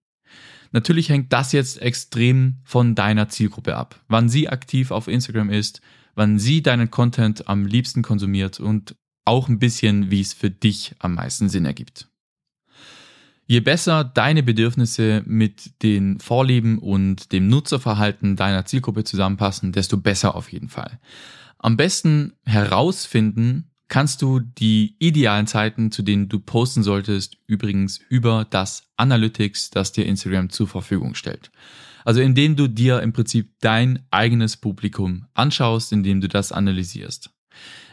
Natürlich 0.71 1.09
hängt 1.09 1.31
das 1.33 1.51
jetzt 1.51 1.81
extrem 1.81 2.57
von 2.63 2.95
deiner 2.95 3.29
Zielgruppe 3.29 3.75
ab. 3.75 4.01
Wann 4.07 4.29
sie 4.29 4.49
aktiv 4.49 4.91
auf 4.91 5.07
Instagram 5.07 5.49
ist, 5.49 5.81
wann 6.15 6.39
sie 6.39 6.61
deinen 6.61 6.91
Content 6.91 7.47
am 7.47 7.65
liebsten 7.65 8.01
konsumiert 8.01 8.59
und 8.59 8.95
auch 9.25 9.49
ein 9.49 9.59
bisschen, 9.59 10.09
wie 10.09 10.21
es 10.21 10.33
für 10.33 10.49
dich 10.49 10.95
am 10.99 11.15
meisten 11.15 11.49
Sinn 11.49 11.65
ergibt. 11.65 12.07
Je 13.45 13.61
besser 13.61 14.03
deine 14.03 14.43
Bedürfnisse 14.43 15.23
mit 15.25 15.81
den 15.81 16.19
Vorlieben 16.19 16.79
und 16.79 17.31
dem 17.31 17.47
Nutzerverhalten 17.47 18.35
deiner 18.35 18.65
Zielgruppe 18.65 19.05
zusammenpassen, 19.05 19.71
desto 19.71 19.97
besser 19.97 20.35
auf 20.35 20.51
jeden 20.51 20.67
Fall. 20.67 20.99
Am 21.57 21.77
besten 21.77 22.33
herausfinden, 22.45 23.71
kannst 23.87 24.21
du 24.21 24.39
die 24.39 24.95
idealen 24.99 25.47
Zeiten, 25.47 25.91
zu 25.91 26.01
denen 26.01 26.29
du 26.29 26.39
posten 26.39 26.83
solltest, 26.83 27.37
übrigens 27.47 27.99
über 28.09 28.45
das 28.49 28.83
Analytics, 28.97 29.69
das 29.69 29.91
dir 29.91 30.05
Instagram 30.05 30.49
zur 30.49 30.67
Verfügung 30.67 31.15
stellt. 31.15 31.51
Also 32.03 32.21
indem 32.21 32.55
du 32.55 32.67
dir 32.67 33.01
im 33.01 33.13
Prinzip 33.13 33.51
dein 33.59 34.05
eigenes 34.11 34.57
Publikum 34.57 35.25
anschaust, 35.33 35.91
indem 35.91 36.21
du 36.21 36.27
das 36.27 36.51
analysierst. 36.51 37.31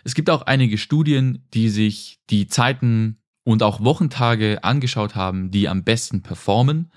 Es 0.04 0.14
gibt 0.14 0.30
auch 0.30 0.42
einige 0.42 0.78
Studien, 0.78 1.44
die 1.54 1.68
sich 1.68 2.20
die 2.30 2.46
Zeiten 2.46 3.18
und 3.44 3.62
auch 3.62 3.82
Wochentage 3.82 4.62
angeschaut 4.62 5.14
haben, 5.14 5.50
die 5.50 5.68
am 5.68 5.84
besten 5.84 6.22
performen. 6.22 6.90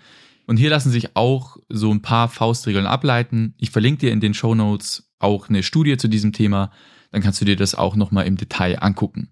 Und 0.45 0.57
hier 0.57 0.69
lassen 0.69 0.91
sich 0.91 1.15
auch 1.15 1.57
so 1.69 1.91
ein 1.91 2.01
paar 2.01 2.29
Faustregeln 2.29 2.85
ableiten. 2.85 3.53
Ich 3.57 3.71
verlinke 3.71 4.01
dir 4.01 4.11
in 4.11 4.21
den 4.21 4.33
Show 4.33 4.55
Notes 4.55 5.11
auch 5.19 5.49
eine 5.49 5.63
Studie 5.63 5.97
zu 5.97 6.07
diesem 6.07 6.33
Thema 6.33 6.71
dann 7.11 7.21
kannst 7.21 7.41
du 7.41 7.45
dir 7.45 7.55
das 7.55 7.75
auch 7.75 7.95
nochmal 7.95 8.27
im 8.27 8.37
Detail 8.37 8.81
angucken. 8.81 9.29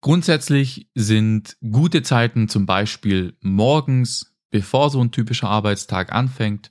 Grundsätzlich 0.00 0.88
sind 0.94 1.56
gute 1.60 2.02
Zeiten 2.02 2.48
zum 2.48 2.66
Beispiel 2.66 3.36
morgens, 3.40 4.34
bevor 4.50 4.90
so 4.90 5.00
ein 5.00 5.12
typischer 5.12 5.48
Arbeitstag 5.48 6.12
anfängt 6.12 6.70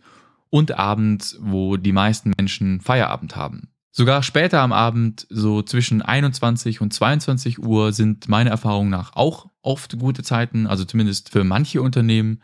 und 0.49 0.77
abends, 0.77 1.37
wo 1.39 1.77
die 1.77 1.93
meisten 1.93 2.33
Menschen 2.37 2.81
Feierabend 2.81 3.35
haben. 3.35 3.69
Sogar 3.93 4.23
später 4.23 4.61
am 4.61 4.71
Abend, 4.71 5.27
so 5.29 5.61
zwischen 5.61 6.01
21 6.01 6.79
und 6.79 6.93
22 6.93 7.59
Uhr, 7.59 7.91
sind 7.91 8.29
meiner 8.29 8.49
Erfahrung 8.51 8.89
nach 8.89 9.15
auch 9.15 9.47
oft 9.61 9.99
gute 9.99 10.23
Zeiten, 10.23 10.65
also 10.65 10.85
zumindest 10.85 11.29
für 11.29 11.43
manche 11.43 11.81
Unternehmen. 11.81 12.41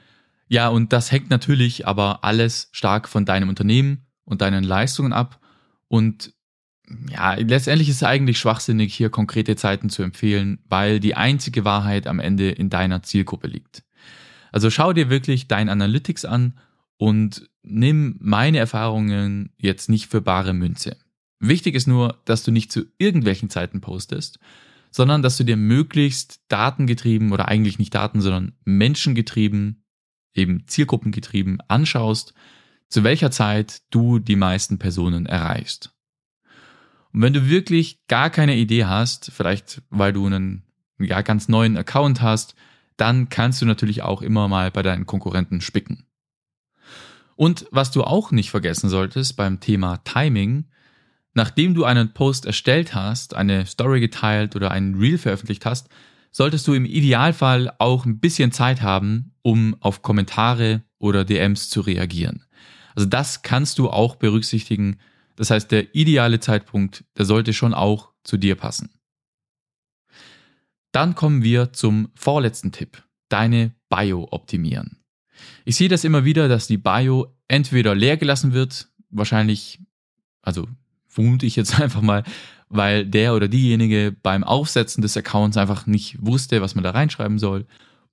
Ja, 0.47 0.67
und 0.67 0.91
das 0.91 1.11
hängt 1.11 1.29
natürlich 1.29 1.87
aber 1.87 2.23
alles 2.23 2.69
stark 2.71 3.07
von 3.07 3.25
deinem 3.25 3.47
Unternehmen 3.47 4.07
und 4.25 4.41
deinen 4.41 4.63
Leistungen 4.63 5.13
ab. 5.13 5.39
Und 5.87 6.33
ja, 7.11 7.33
letztendlich 7.35 7.89
ist 7.89 7.97
es 7.97 8.03
eigentlich 8.03 8.39
schwachsinnig, 8.39 8.93
hier 8.93 9.09
konkrete 9.09 9.55
Zeiten 9.55 9.89
zu 9.89 10.03
empfehlen, 10.03 10.59
weil 10.69 10.99
die 10.99 11.15
einzige 11.15 11.65
Wahrheit 11.65 12.07
am 12.07 12.19
Ende 12.19 12.49
in 12.49 12.69
deiner 12.69 13.03
Zielgruppe 13.03 13.47
liegt. 13.47 13.83
Also 14.51 14.69
schau 14.69 14.93
dir 14.93 15.09
wirklich 15.09 15.47
dein 15.47 15.69
Analytics 15.69 16.25
an 16.25 16.57
und 16.97 17.49
nimm 17.63 18.15
meine 18.19 18.57
Erfahrungen 18.57 19.51
jetzt 19.57 19.89
nicht 19.89 20.07
für 20.07 20.21
bare 20.21 20.53
Münze. 20.53 20.97
Wichtig 21.39 21.75
ist 21.75 21.87
nur, 21.87 22.21
dass 22.25 22.43
du 22.43 22.51
nicht 22.51 22.71
zu 22.71 22.85
irgendwelchen 22.97 23.49
Zeiten 23.49 23.81
postest, 23.81 24.39
sondern 24.89 25.21
dass 25.21 25.37
du 25.37 25.43
dir 25.43 25.57
möglichst 25.57 26.41
datengetrieben 26.47 27.31
oder 27.31 27.47
eigentlich 27.47 27.77
nicht 27.77 27.93
Daten, 27.93 28.21
sondern 28.21 28.53
menschengetrieben, 28.63 29.83
eben 30.33 30.65
zielgruppengetrieben 30.67 31.61
anschaust, 31.67 32.33
zu 32.89 33.03
welcher 33.03 33.29
Zeit 33.31 33.81
du 33.91 34.19
die 34.19 34.37
meisten 34.37 34.79
Personen 34.79 35.25
erreichst. 35.25 35.96
Und 37.13 37.21
wenn 37.21 37.33
du 37.33 37.49
wirklich 37.49 37.99
gar 38.07 38.29
keine 38.29 38.55
Idee 38.55 38.85
hast, 38.85 39.31
vielleicht 39.33 39.81
weil 39.89 40.13
du 40.13 40.25
einen 40.25 40.63
ja, 40.99 41.21
ganz 41.21 41.47
neuen 41.47 41.77
Account 41.77 42.21
hast, 42.21 42.55
dann 42.97 43.29
kannst 43.29 43.61
du 43.61 43.65
natürlich 43.65 44.01
auch 44.01 44.21
immer 44.21 44.47
mal 44.47 44.71
bei 44.71 44.81
deinen 44.81 45.05
Konkurrenten 45.05 45.61
spicken. 45.61 46.05
Und 47.35 47.67
was 47.69 47.91
du 47.91 48.03
auch 48.03 48.31
nicht 48.31 48.49
vergessen 48.49 48.89
solltest 48.89 49.37
beim 49.37 49.59
Thema 49.59 49.97
Timing, 49.97 50.65
nachdem 51.35 51.75
du 51.75 51.85
einen 51.85 52.13
Post 52.13 52.47
erstellt 52.47 52.95
hast, 52.95 53.35
eine 53.35 53.67
Story 53.67 53.99
geteilt 53.99 54.55
oder 54.55 54.71
einen 54.71 54.95
Reel 54.95 55.19
veröffentlicht 55.19 55.65
hast, 55.65 55.87
solltest 56.31 56.67
du 56.67 56.73
im 56.73 56.85
Idealfall 56.85 57.71
auch 57.77 58.05
ein 58.05 58.19
bisschen 58.19 58.51
Zeit 58.51 58.81
haben, 58.81 59.33
um 59.43 59.75
auf 59.79 60.01
Kommentare 60.01 60.81
oder 60.97 61.25
DMs 61.25 61.69
zu 61.69 61.81
reagieren. 61.81 62.43
Also 62.95 63.07
das 63.07 63.43
kannst 63.43 63.77
du 63.77 63.89
auch 63.89 64.15
berücksichtigen. 64.15 64.97
Das 65.37 65.51
heißt, 65.51 65.71
der 65.71 65.95
ideale 65.95 66.41
Zeitpunkt, 66.41 67.05
der 67.17 67.25
sollte 67.25 67.53
schon 67.53 67.73
auch 67.73 68.11
zu 68.23 68.35
dir 68.37 68.55
passen. 68.55 68.89
Dann 70.91 71.15
kommen 71.15 71.43
wir 71.43 71.71
zum 71.71 72.09
vorletzten 72.15 72.71
Tipp. 72.71 73.03
Deine 73.29 73.73
Bio 73.89 74.27
optimieren. 74.31 75.03
Ich 75.63 75.75
sehe 75.75 75.89
das 75.89 76.03
immer 76.03 76.25
wieder, 76.25 76.47
dass 76.47 76.67
die 76.67 76.77
Bio 76.77 77.35
entweder 77.47 77.93
leer 77.93 78.17
gelassen 78.17 78.53
wird, 78.53 78.89
wahrscheinlich, 79.09 79.79
also 80.41 80.67
vermute 81.07 81.45
ich 81.45 81.55
jetzt 81.55 81.79
einfach 81.79 82.01
mal, 82.01 82.23
weil 82.69 83.05
der 83.05 83.35
oder 83.35 83.47
diejenige 83.47 84.15
beim 84.23 84.43
Aufsetzen 84.43 85.01
des 85.01 85.15
Accounts 85.15 85.55
einfach 85.55 85.85
nicht 85.85 86.17
wusste, 86.19 86.61
was 86.61 86.73
man 86.73 86.83
da 86.83 86.91
reinschreiben 86.91 87.37
soll. 87.37 87.65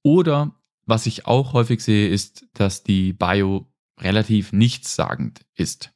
Oder 0.03 0.55
was 0.85 1.07
ich 1.07 1.27
auch 1.27 1.55
häufig 1.55 1.81
sehe, 1.83 2.09
ist, 2.09 2.47
dass 2.53 2.83
die 2.83 3.15
Bio 3.15 3.67
relativ 3.99 4.53
nichtssagend 4.53 5.41
ist. 5.55 5.94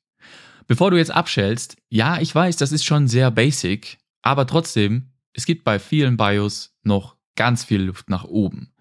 Bevor 0.69 0.91
du 0.91 0.99
jetzt 0.99 1.11
abschältst, 1.11 1.77
ja, 1.89 2.21
ich 2.21 2.33
weiß, 2.33 2.57
das 2.57 2.73
ist 2.73 2.85
schon 2.85 3.09
sehr 3.09 3.31
basic, 3.31 3.99
aber 4.23 4.47
trotzdem, 4.47 5.13
es 5.33 5.47
gibt 5.47 5.65
bei 5.65 5.79
vielen 5.79 6.19
Bios 6.19 6.77
noch 6.83 7.17
ganz 7.37 7.65
viel 7.65 7.81
Luft 7.83 8.11
nach 8.11 8.25
oben. 8.25 8.75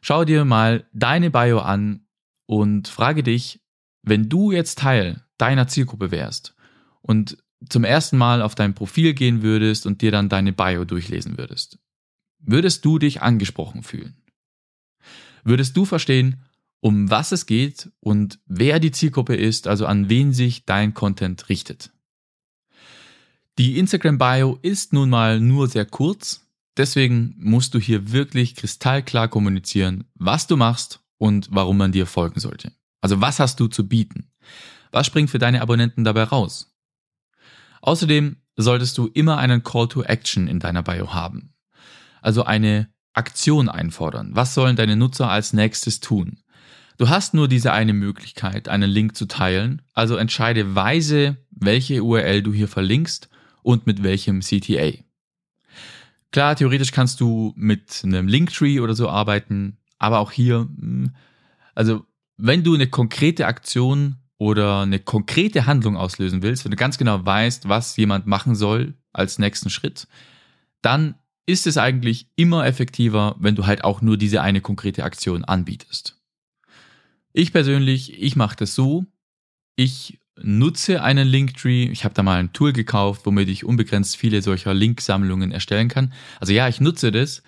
Schau 0.00 0.24
dir 0.24 0.44
mal 0.44 0.88
deine 0.92 1.30
Bio 1.30 1.58
an 1.58 2.06
und 2.46 2.86
frage 2.86 3.24
dich, 3.24 3.60
wenn 4.02 4.28
du 4.28 4.52
jetzt 4.52 4.78
Teil 4.78 5.24
deiner 5.36 5.66
Zielgruppe 5.66 6.12
wärst 6.12 6.54
und 7.02 7.38
zum 7.68 7.82
ersten 7.82 8.16
Mal 8.16 8.40
auf 8.40 8.54
dein 8.54 8.74
Profil 8.74 9.12
gehen 9.12 9.42
würdest 9.42 9.84
und 9.84 10.02
dir 10.02 10.12
dann 10.12 10.28
deine 10.28 10.52
Bio 10.52 10.84
durchlesen 10.84 11.38
würdest, 11.38 11.80
würdest 12.38 12.84
du 12.84 13.00
dich 13.00 13.20
angesprochen 13.22 13.82
fühlen? 13.82 14.22
Würdest 15.42 15.76
du 15.76 15.84
verstehen, 15.84 16.44
um 16.80 17.10
was 17.10 17.32
es 17.32 17.46
geht 17.46 17.90
und 18.00 18.38
wer 18.46 18.78
die 18.78 18.92
Zielgruppe 18.92 19.34
ist, 19.34 19.66
also 19.66 19.86
an 19.86 20.08
wen 20.08 20.32
sich 20.32 20.64
dein 20.64 20.94
Content 20.94 21.48
richtet? 21.48 21.90
Die 23.58 23.78
Instagram 23.78 24.18
Bio 24.18 24.58
ist 24.62 24.92
nun 24.92 25.08
mal 25.08 25.40
nur 25.40 25.68
sehr 25.68 25.86
kurz, 25.86 26.46
deswegen 26.76 27.34
musst 27.38 27.74
du 27.74 27.78
hier 27.78 28.12
wirklich 28.12 28.54
kristallklar 28.54 29.28
kommunizieren, 29.28 30.04
was 30.14 30.46
du 30.46 30.56
machst 30.56 31.00
und 31.18 31.48
warum 31.50 31.78
man 31.78 31.92
dir 31.92 32.06
folgen 32.06 32.40
sollte. 32.40 32.72
Also 33.00 33.20
was 33.20 33.40
hast 33.40 33.58
du 33.60 33.68
zu 33.68 33.88
bieten? 33.88 34.30
Was 34.92 35.06
springt 35.06 35.30
für 35.30 35.38
deine 35.38 35.62
Abonnenten 35.62 36.04
dabei 36.04 36.24
raus? 36.24 36.74
Außerdem 37.80 38.36
solltest 38.56 38.98
du 38.98 39.06
immer 39.06 39.38
einen 39.38 39.62
Call 39.62 39.88
to 39.88 40.02
Action 40.02 40.48
in 40.48 40.60
deiner 40.60 40.82
Bio 40.82 41.14
haben. 41.14 41.54
Also 42.20 42.44
eine 42.44 42.88
Aktion 43.12 43.68
einfordern. 43.68 44.30
Was 44.34 44.54
sollen 44.54 44.76
deine 44.76 44.96
Nutzer 44.96 45.30
als 45.30 45.52
nächstes 45.52 46.00
tun? 46.00 46.42
Du 46.98 47.08
hast 47.08 47.34
nur 47.34 47.46
diese 47.46 47.72
eine 47.72 47.92
Möglichkeit, 47.92 48.68
einen 48.68 48.90
Link 48.90 49.16
zu 49.16 49.26
teilen, 49.26 49.82
also 49.92 50.16
entscheide 50.16 50.74
weise, 50.74 51.36
welche 51.50 52.02
URL 52.02 52.42
du 52.42 52.52
hier 52.52 52.68
verlinkst 52.68 53.28
und 53.62 53.86
mit 53.86 54.02
welchem 54.02 54.40
CTA. 54.40 54.92
Klar, 56.32 56.56
theoretisch 56.56 56.92
kannst 56.92 57.20
du 57.20 57.52
mit 57.56 58.02
einem 58.02 58.28
Linktree 58.28 58.80
oder 58.80 58.94
so 58.94 59.08
arbeiten, 59.08 59.78
aber 59.98 60.20
auch 60.20 60.32
hier, 60.32 60.60
hm, 60.60 61.14
also 61.74 62.04
wenn 62.36 62.64
du 62.64 62.74
eine 62.74 62.86
konkrete 62.86 63.46
Aktion 63.46 64.16
oder 64.38 64.80
eine 64.80 64.98
konkrete 64.98 65.66
Handlung 65.66 65.96
auslösen 65.96 66.42
willst, 66.42 66.64
wenn 66.64 66.70
du 66.70 66.76
ganz 66.76 66.98
genau 66.98 67.24
weißt, 67.24 67.68
was 67.68 67.96
jemand 67.96 68.26
machen 68.26 68.54
soll 68.54 68.94
als 69.12 69.38
nächsten 69.38 69.70
Schritt, 69.70 70.08
dann 70.82 71.14
ist 71.46 71.66
es 71.66 71.78
eigentlich 71.78 72.28
immer 72.36 72.66
effektiver, 72.66 73.36
wenn 73.38 73.54
du 73.54 73.66
halt 73.66 73.84
auch 73.84 74.02
nur 74.02 74.16
diese 74.16 74.42
eine 74.42 74.60
konkrete 74.60 75.04
Aktion 75.04 75.44
anbietest. 75.44 76.15
Ich 77.38 77.52
persönlich, 77.52 78.18
ich 78.18 78.34
mache 78.34 78.56
das 78.56 78.74
so, 78.74 79.04
ich 79.76 80.18
nutze 80.40 81.02
einen 81.02 81.28
Linktree, 81.28 81.84
ich 81.84 82.04
habe 82.04 82.14
da 82.14 82.22
mal 82.22 82.40
ein 82.40 82.54
Tool 82.54 82.72
gekauft, 82.72 83.26
womit 83.26 83.50
ich 83.50 83.62
unbegrenzt 83.62 84.16
viele 84.16 84.40
solcher 84.40 84.72
Linksammlungen 84.72 85.52
erstellen 85.52 85.88
kann. 85.88 86.14
Also 86.40 86.54
ja, 86.54 86.66
ich 86.66 86.80
nutze 86.80 87.12
das, 87.12 87.42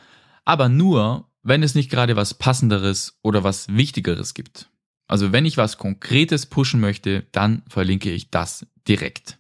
aber 0.45 0.69
nur, 0.69 1.31
wenn 1.43 1.63
es 1.63 1.75
nicht 1.75 1.91
gerade 1.91 2.17
was 2.17 2.35
passenderes 2.35 3.19
oder 3.23 3.45
was 3.45 3.75
wichtigeres 3.75 4.35
gibt. 4.35 4.69
Also 5.07 5.33
wenn 5.33 5.47
ich 5.47 5.57
was 5.57 5.79
Konkretes 5.79 6.45
pushen 6.45 6.81
möchte, 6.81 7.27
dann 7.33 7.63
verlinke 7.67 8.11
ich 8.11 8.29
das 8.29 8.67
direkt. 8.87 9.39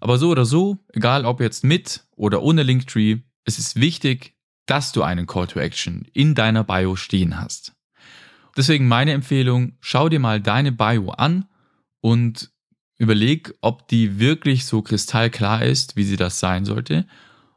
Aber 0.00 0.16
so 0.16 0.30
oder 0.30 0.46
so, 0.46 0.78
egal 0.94 1.26
ob 1.26 1.42
jetzt 1.42 1.64
mit 1.64 2.06
oder 2.16 2.42
ohne 2.42 2.62
Linktree, 2.62 3.18
es 3.44 3.58
ist 3.58 3.78
wichtig, 3.78 4.38
dass 4.64 4.92
du 4.92 5.02
einen 5.02 5.26
Call 5.26 5.48
to 5.48 5.60
Action 5.60 6.06
in 6.14 6.34
deiner 6.34 6.64
Bio 6.64 6.96
stehen 6.96 7.38
hast. 7.38 7.74
Deswegen 8.58 8.88
meine 8.88 9.12
Empfehlung, 9.12 9.74
schau 9.78 10.08
dir 10.08 10.18
mal 10.18 10.40
deine 10.40 10.72
Bio 10.72 11.10
an 11.10 11.46
und 12.00 12.50
überleg, 12.98 13.54
ob 13.60 13.86
die 13.86 14.18
wirklich 14.18 14.66
so 14.66 14.82
kristallklar 14.82 15.62
ist, 15.62 15.94
wie 15.94 16.02
sie 16.02 16.16
das 16.16 16.40
sein 16.40 16.64
sollte. 16.64 17.06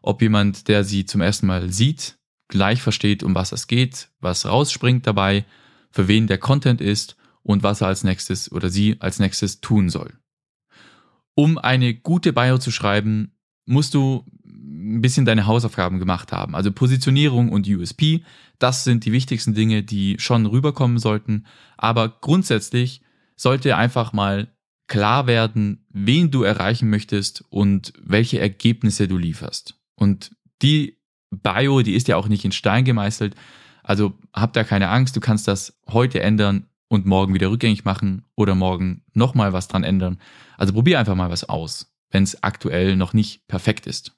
Ob 0.04 0.22
jemand, 0.22 0.68
der 0.68 0.84
sie 0.84 1.06
zum 1.06 1.22
ersten 1.22 1.48
Mal 1.48 1.72
sieht, 1.72 2.20
gleich 2.50 2.84
versteht, 2.84 3.24
um 3.24 3.34
was 3.34 3.52
es 3.52 3.66
geht, 3.66 4.10
was 4.20 4.46
rausspringt 4.46 5.08
dabei 5.08 5.44
für 5.90 6.08
wen 6.08 6.28
der 6.28 6.38
Content 6.38 6.82
ist 6.82 7.18
und 7.42 7.64
was 7.64 7.82
er 7.82 7.88
als 7.88 8.04
nächstes 8.04 8.52
oder 8.52 8.70
sie 8.70 8.98
als 9.00 9.18
nächstes 9.18 9.60
tun 9.60 9.90
soll. 9.90 10.20
Um 11.34 11.58
eine 11.58 11.96
gute 11.96 12.32
Bio 12.32 12.60
zu 12.60 12.70
schreiben, 12.70 13.32
musst 13.66 13.96
du 13.96 14.24
ein 14.96 15.02
bisschen 15.02 15.26
deine 15.26 15.48
Hausaufgaben 15.48 16.00
gemacht 16.00 16.32
haben. 16.32 16.56
Also 16.56 16.72
Positionierung 16.72 17.50
und 17.50 17.68
USP, 17.68 18.24
das 18.60 18.84
sind 18.84 19.06
die 19.06 19.12
wichtigsten 19.12 19.54
Dinge, 19.54 19.84
die 19.84 20.18
schon 20.20 20.46
rüberkommen 20.46 20.98
sollten. 20.98 21.46
Aber 21.78 22.10
grundsätzlich 22.10 23.02
sollte 23.36 23.76
einfach 23.76 24.14
mal 24.14 24.50
klar 24.88 25.26
werden, 25.26 25.86
wen 25.90 26.32
du 26.32 26.44
erreichen 26.44 26.90
möchtest 26.90 27.44
und 27.50 27.94
welche 28.02 28.40
Ergebnisse 28.40 29.08
du 29.08 29.18
lieferst. 29.18 29.76
Und 29.96 30.36
die 30.62 30.98
Bio, 31.32 31.82
die 31.82 31.96
ist 31.96 32.08
ja 32.08 32.18
auch 32.18 32.28
nicht 32.28 32.44
in 32.44 32.52
Stein 32.52 32.84
gemeißelt. 32.84 33.36
Also 33.84 34.14
hab 34.34 34.54
da 34.54 34.64
keine 34.64 34.90
Angst, 34.90 35.16
du 35.16 35.22
kannst 35.22 35.48
das 35.48 35.80
heute 35.88 36.22
ändern 36.22 36.68
und 36.88 37.06
morgen 37.06 37.34
wieder 37.34 37.50
rückgängig 37.50 37.86
machen 37.86 38.26
oder 38.36 38.54
morgen 38.54 39.04
nochmal 39.14 39.54
was 39.54 39.70
dran 39.70 39.84
ändern. 39.84 40.20
Also 40.58 40.74
probier 40.74 41.00
einfach 41.00 41.16
mal 41.16 41.30
was 41.30 41.48
aus, 41.48 41.96
wenn 42.10 42.24
es 42.24 42.44
aktuell 42.44 42.98
noch 42.98 43.14
nicht 43.14 43.48
perfekt 43.48 43.88
ist. 43.88 44.18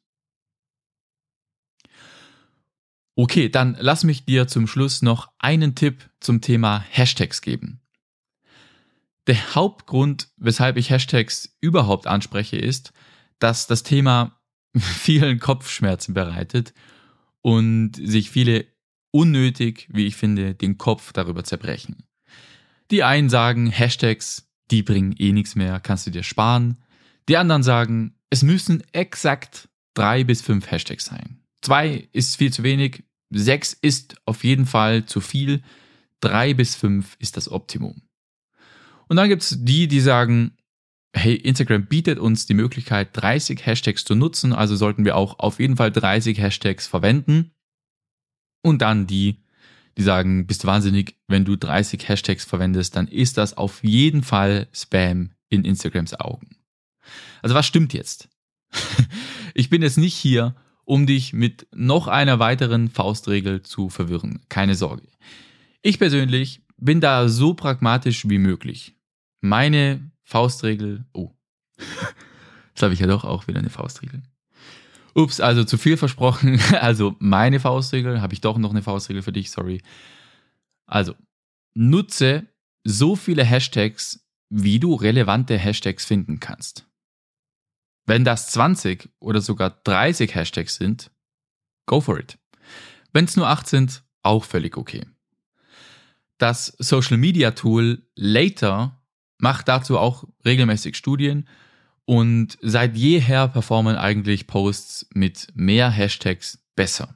Okay, 3.16 3.50
dann 3.50 3.78
lass 3.80 4.04
mich 4.04 4.26
dir 4.26 4.48
zum 4.48 4.66
Schluss 4.66 5.02
noch 5.02 5.32
einen 5.38 5.76
Tipp 5.76 6.10
zum 6.20 6.42
Thema 6.42 6.84
Hashtags 6.90 7.42
geben. 7.42 7.82
Der 9.28 9.56
Hauptgrund, 9.56 10.30
weshalb 10.38 10.78
ich 10.78 10.90
Hashtags 10.90 11.56
überhaupt 11.62 12.08
anspreche, 12.08 12.58
ist, 12.58 12.92
dass 13.40 13.68
das 13.68 13.84
Thema 13.84 14.40
vielen 14.78 15.40
Kopfschmerzen 15.40 16.14
bereitet 16.14 16.74
und 17.42 17.96
sich 17.96 18.32
viele 18.32 18.66
unnötig, 19.12 19.88
wie 19.92 20.08
ich 20.08 20.16
finde, 20.16 20.56
den 20.56 20.80
Kopf 20.80 21.14
darüber 21.14 21.44
zerbrechen. 21.44 22.08
Die 22.90 23.04
einen 23.04 23.30
sagen, 23.30 23.68
Hashtags, 23.68 24.50
die 24.72 24.82
bringen 24.82 25.16
eh 25.18 25.32
nichts 25.32 25.56
mehr, 25.56 25.80
kannst 25.80 26.08
du 26.08 26.12
dir 26.12 26.24
sparen. 26.24 26.84
Die 27.30 27.38
anderen 27.38 27.64
sagen, 27.64 28.16
es 28.32 28.42
müssen 28.42 28.84
exakt 28.92 29.70
drei 29.94 30.24
bis 30.24 30.42
fünf 30.42 30.70
Hashtags 30.70 31.06
sein. 31.06 31.43
Zwei 31.64 32.10
ist 32.12 32.36
viel 32.36 32.52
zu 32.52 32.64
wenig, 32.64 33.06
sechs 33.30 33.72
ist 33.72 34.18
auf 34.26 34.44
jeden 34.44 34.66
Fall 34.66 35.06
zu 35.06 35.22
viel, 35.22 35.64
drei 36.20 36.54
bis 36.54 36.76
fünf 36.76 37.16
ist 37.20 37.38
das 37.38 37.50
Optimum. 37.50 38.02
Und 39.08 39.16
dann 39.16 39.30
gibt 39.30 39.44
es 39.44 39.58
die, 39.62 39.88
die 39.88 40.02
sagen, 40.02 40.58
hey, 41.16 41.36
Instagram 41.36 41.86
bietet 41.86 42.20
uns 42.20 42.46
die 42.46 42.54
Möglichkeit, 42.54 43.10
30 43.14 43.66
Hashtags 43.66 44.04
zu 44.04 44.14
nutzen, 44.14 44.52
also 44.52 44.76
sollten 44.76 45.06
wir 45.06 45.16
auch 45.16 45.40
auf 45.40 45.62
jeden 45.62 45.78
Fall 45.78 45.90
30 45.90 46.38
Hashtags 46.38 46.86
verwenden. 46.86 47.52
Und 48.62 48.82
dann 48.82 49.08
die, 49.08 49.44
die 49.98 50.04
sagen, 50.04 50.46
bist 50.48 50.66
du 50.66 50.68
wahnsinnig, 50.68 51.16
wenn 51.30 51.46
du 51.46 51.56
30 51.56 52.10
Hashtags 52.10 52.44
verwendest, 52.44 52.98
dann 52.98 53.08
ist 53.08 53.38
das 53.38 53.56
auf 53.56 53.86
jeden 53.86 54.22
Fall 54.22 54.68
Spam 54.74 55.32
in 55.48 55.64
Instagrams 55.64 56.14
Augen. 56.14 56.58
Also 57.42 57.56
was 57.56 57.66
stimmt 57.66 57.94
jetzt? 57.94 58.28
ich 59.54 59.70
bin 59.70 59.82
jetzt 59.82 59.98
nicht 59.98 60.16
hier, 60.16 60.56
um 60.86 61.06
dich 61.06 61.34
mit 61.34 61.68
noch 61.74 62.08
einer 62.08 62.40
weiteren 62.40 62.90
Faustregel 62.90 63.64
zu 63.64 63.90
verwirren. 63.90 64.42
Keine 64.50 64.76
Sorge. 64.76 65.08
Ich 65.82 66.00
persönlich 66.00 66.62
bin 66.78 67.02
da 67.02 67.30
so 67.30 67.54
pragmatisch 67.54 68.28
wie 68.30 68.38
möglich. 68.38 68.96
Meine 69.42 70.12
Faustregel, 70.24 71.06
oh, 71.14 71.32
jetzt 71.78 72.82
habe 72.82 72.94
ich 72.94 73.00
ja 73.00 73.08
doch 73.08 73.24
auch 73.24 73.48
wieder 73.48 73.60
eine 73.60 73.70
Faustregel. 73.70 74.24
Ups, 75.16 75.40
also 75.40 75.64
zu 75.64 75.78
viel 75.78 75.98
versprochen. 75.98 76.60
Also 76.74 77.16
meine 77.20 77.60
Faustregel, 77.60 78.22
habe 78.22 78.34
ich 78.34 78.42
doch 78.42 78.58
noch 78.58 78.72
eine 78.72 78.82
Faustregel 78.82 79.22
für 79.22 79.32
dich, 79.32 79.52
sorry. 79.52 79.82
Also, 80.86 81.16
nutze 81.74 82.48
so 82.84 83.16
viele 83.16 83.44
Hashtags, 83.44 84.26
wie 84.50 84.80
du 84.80 84.96
relevante 84.96 85.58
Hashtags 85.58 86.06
finden 86.06 86.40
kannst. 86.40 86.86
Wenn 88.06 88.26
das 88.26 88.52
20 88.52 89.10
oder 89.20 89.42
sogar 89.42 89.70
30 89.84 90.36
Hashtags 90.36 90.76
sind, 90.76 91.12
go 91.86 92.02
for 92.02 92.20
it. 92.20 92.38
Wenn 93.14 93.26
es 93.26 93.36
nur 93.36 93.48
acht 93.48 93.68
sind, 93.68 94.04
auch 94.24 94.44
völlig 94.44 94.78
okay. 94.78 95.06
Das 96.38 96.76
Social 96.80 97.18
Media 97.18 97.52
Tool 97.52 98.06
Later 98.16 99.02
macht 99.38 99.68
dazu 99.68 99.98
auch 99.98 100.26
regelmäßig 100.46 100.98
Studien 100.98 101.48
und 102.06 102.58
seit 102.62 102.98
jeher 102.98 103.48
performen 103.48 103.96
eigentlich 103.96 104.48
Posts 104.48 105.08
mit 105.14 105.48
mehr 105.54 105.90
Hashtags 105.90 106.60
besser. 106.76 107.16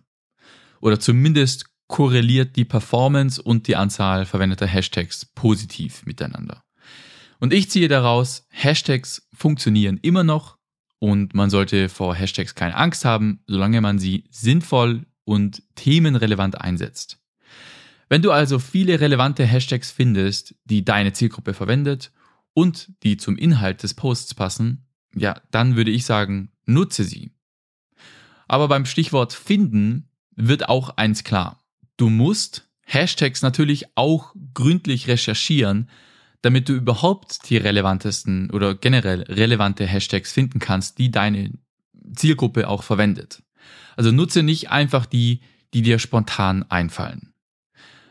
Oder 0.79 0.99
zumindest 0.99 1.65
korreliert 1.87 2.55
die 2.55 2.65
Performance 2.65 3.41
und 3.41 3.67
die 3.67 3.75
Anzahl 3.75 4.25
verwendeter 4.25 4.67
Hashtags 4.67 5.25
positiv 5.25 6.05
miteinander. 6.05 6.63
Und 7.39 7.53
ich 7.53 7.69
ziehe 7.69 7.87
daraus, 7.87 8.45
Hashtags 8.49 9.27
funktionieren 9.33 9.97
immer 10.01 10.23
noch 10.23 10.56
und 10.99 11.33
man 11.33 11.49
sollte 11.49 11.89
vor 11.89 12.15
Hashtags 12.15 12.55
keine 12.55 12.75
Angst 12.75 13.05
haben, 13.05 13.41
solange 13.47 13.81
man 13.81 13.99
sie 13.99 14.25
sinnvoll 14.29 15.05
und 15.23 15.61
themenrelevant 15.75 16.59
einsetzt. 16.61 17.19
Wenn 18.09 18.21
du 18.21 18.31
also 18.31 18.59
viele 18.59 18.99
relevante 18.99 19.45
Hashtags 19.45 19.91
findest, 19.91 20.55
die 20.63 20.85
deine 20.85 21.13
Zielgruppe 21.13 21.53
verwendet 21.53 22.11
und 22.53 22.91
die 23.03 23.17
zum 23.17 23.37
Inhalt 23.37 23.83
des 23.83 23.93
Posts 23.93 24.35
passen, 24.35 24.87
ja, 25.13 25.41
dann 25.51 25.75
würde 25.75 25.91
ich 25.91 26.05
sagen, 26.05 26.51
nutze 26.65 27.03
sie. 27.03 27.31
Aber 28.47 28.67
beim 28.67 28.85
Stichwort 28.85 29.33
finden 29.33 30.09
wird 30.35 30.69
auch 30.69 30.95
eins 30.97 31.23
klar. 31.23 31.61
Du 31.97 32.09
musst 32.09 32.69
Hashtags 32.85 33.41
natürlich 33.41 33.85
auch 33.95 34.33
gründlich 34.53 35.07
recherchieren, 35.07 35.89
damit 36.41 36.69
du 36.69 36.73
überhaupt 36.73 37.49
die 37.49 37.57
relevantesten 37.57 38.51
oder 38.51 38.75
generell 38.75 39.23
relevante 39.23 39.85
Hashtags 39.85 40.31
finden 40.31 40.59
kannst, 40.59 40.97
die 40.97 41.11
deine 41.11 41.51
Zielgruppe 42.13 42.67
auch 42.67 42.83
verwendet. 42.83 43.43
Also 43.95 44.11
nutze 44.11 44.43
nicht 44.43 44.69
einfach 44.69 45.05
die, 45.05 45.41
die 45.73 45.81
dir 45.81 45.99
spontan 45.99 46.63
einfallen. 46.69 47.33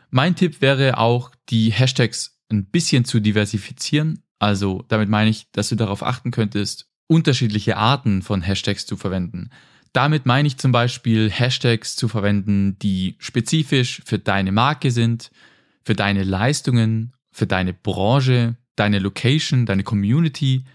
Mein 0.09 0.35
Tipp 0.35 0.61
wäre 0.61 0.97
auch, 0.97 1.31
die 1.49 1.71
Hashtags 1.71 2.39
ein 2.49 2.65
bisschen 2.65 3.05
zu 3.05 3.19
diversifizieren. 3.19 4.23
Also 4.39 4.85
damit 4.87 5.09
meine 5.09 5.29
ich, 5.29 5.51
dass 5.51 5.69
du 5.69 5.75
darauf 5.75 6.03
achten 6.03 6.31
könntest, 6.31 6.89
unterschiedliche 7.07 7.77
Arten 7.77 8.21
von 8.21 8.41
Hashtags 8.41 8.85
zu 8.85 8.97
verwenden. 8.97 9.49
Damit 9.93 10.25
meine 10.25 10.47
ich 10.47 10.57
zum 10.57 10.71
Beispiel 10.71 11.31
Hashtags 11.31 11.95
zu 11.95 12.07
verwenden, 12.07 12.77
die 12.79 13.15
spezifisch 13.19 14.01
für 14.05 14.19
deine 14.19 14.51
Marke 14.51 14.91
sind, 14.91 15.31
für 15.83 15.95
deine 15.95 16.23
Leistungen, 16.23 17.13
für 17.37 17.45
deine 17.45 17.71
Branche, 17.71 18.55
deine 18.75 18.97
Location, 18.97 19.67
deine 19.67 19.83
Community 19.83 20.65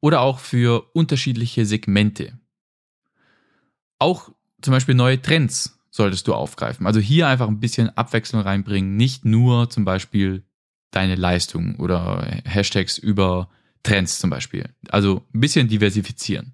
oder 0.00 0.20
auch 0.20 0.38
für 0.38 0.90
unterschiedliche 0.92 1.64
Segmente. 1.64 2.38
Auch 3.98 4.30
zum 4.60 4.72
Beispiel 4.72 4.94
neue 4.94 5.22
Trends 5.22 5.80
solltest 5.90 6.28
du 6.28 6.34
aufgreifen. 6.34 6.86
Also 6.86 7.00
hier 7.00 7.26
einfach 7.26 7.48
ein 7.48 7.58
bisschen 7.58 7.88
Abwechslung 7.96 8.42
reinbringen, 8.42 8.98
nicht 8.98 9.24
nur 9.24 9.70
zum 9.70 9.86
Beispiel 9.86 10.44
deine 10.90 11.14
Leistung 11.14 11.76
oder 11.76 12.42
Hashtags 12.44 12.98
über 12.98 13.48
Trends 13.82 14.18
zum 14.18 14.28
Beispiel. 14.28 14.68
Also 14.90 15.26
ein 15.32 15.40
bisschen 15.40 15.68
diversifizieren. 15.68 16.52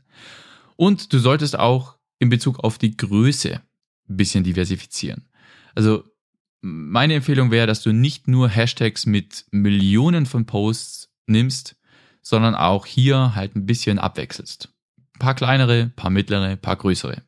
Und 0.77 1.13
du 1.13 1.19
solltest 1.19 1.59
auch 1.59 1.97
in 2.21 2.29
Bezug 2.29 2.61
auf 2.61 2.79
die 2.79 2.97
Größe 2.97 3.61
ein 4.09 4.17
bisschen 4.17 4.45
diversifizieren. 4.45 5.29
Also 5.75 6.05
meine 6.67 7.15
Empfehlung 7.15 7.51
wäre, 7.51 7.67
dass 7.67 7.83
du 7.83 7.93
nicht 7.93 8.29
nur 8.29 8.49
Hashtags 8.49 9.07
mit 9.07 9.45
Millionen 9.51 10.27
von 10.27 10.47
Posts 10.47 11.13
nimmst, 11.27 11.77
sondern 12.23 12.55
auch 12.55 12.87
hier 12.87 13.35
halt 13.35 13.55
ein 13.55 13.67
bisschen 13.67 13.99
abwechselst. 13.99 14.75
Ein 15.15 15.19
paar 15.21 15.35
kleinere, 15.35 15.83
ein 15.83 15.95
paar 15.95 16.11
mittlere, 16.11 16.47
ein 16.47 16.61
paar 16.61 16.77
größere. 16.77 17.23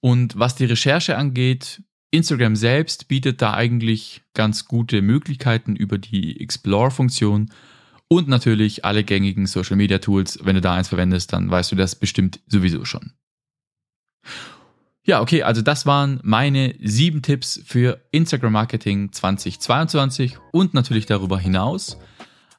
Und 0.00 0.38
was 0.38 0.54
die 0.54 0.64
Recherche 0.64 1.16
angeht, 1.16 1.82
Instagram 2.10 2.56
selbst 2.56 3.08
bietet 3.08 3.42
da 3.42 3.54
eigentlich 3.54 4.22
ganz 4.34 4.66
gute 4.66 5.02
Möglichkeiten 5.02 5.76
über 5.76 5.98
die 5.98 6.40
Explore-Funktion 6.40 7.50
und 8.08 8.28
natürlich 8.28 8.84
alle 8.84 9.04
gängigen 9.04 9.46
Social 9.46 9.76
Media 9.76 9.98
Tools. 9.98 10.38
Wenn 10.42 10.54
du 10.54 10.60
da 10.60 10.74
eins 10.74 10.88
verwendest, 10.88 11.32
dann 11.32 11.50
weißt 11.50 11.72
du 11.72 11.76
das 11.76 11.94
bestimmt 11.94 12.40
sowieso 12.46 12.84
schon. 12.84 13.12
Ja, 15.04 15.20
okay, 15.20 15.42
also 15.42 15.62
das 15.62 15.84
waren 15.84 16.20
meine 16.22 16.76
sieben 16.80 17.22
Tipps 17.22 17.60
für 17.66 18.00
Instagram 18.12 18.52
Marketing 18.52 19.10
2022 19.10 20.38
und 20.52 20.74
natürlich 20.74 21.06
darüber 21.06 21.40
hinaus. 21.40 21.98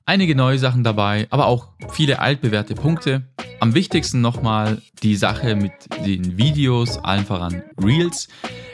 Einige 0.06 0.36
neue 0.36 0.60
Sachen 0.60 0.84
dabei, 0.84 1.28
aber 1.30 1.46
auch 1.46 1.70
viele 1.94 2.20
altbewährte 2.20 2.76
Punkte. 2.76 3.24
Am 3.62 3.74
wichtigsten 3.74 4.20
nochmal 4.20 4.82
die 5.02 5.16
Sache 5.16 5.56
mit 5.56 5.72
den 6.06 6.38
Videos, 6.38 6.98
allen 6.98 7.26
voran 7.26 7.64
Reels. 7.82 8.28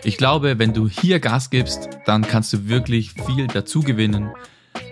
Ich 0.03 0.17
glaube, 0.17 0.57
wenn 0.57 0.73
du 0.73 0.89
hier 0.89 1.19
Gas 1.19 1.51
gibst, 1.51 1.89
dann 2.07 2.23
kannst 2.23 2.51
du 2.53 2.67
wirklich 2.69 3.11
viel 3.11 3.45
dazu 3.45 3.81
gewinnen. 3.81 4.31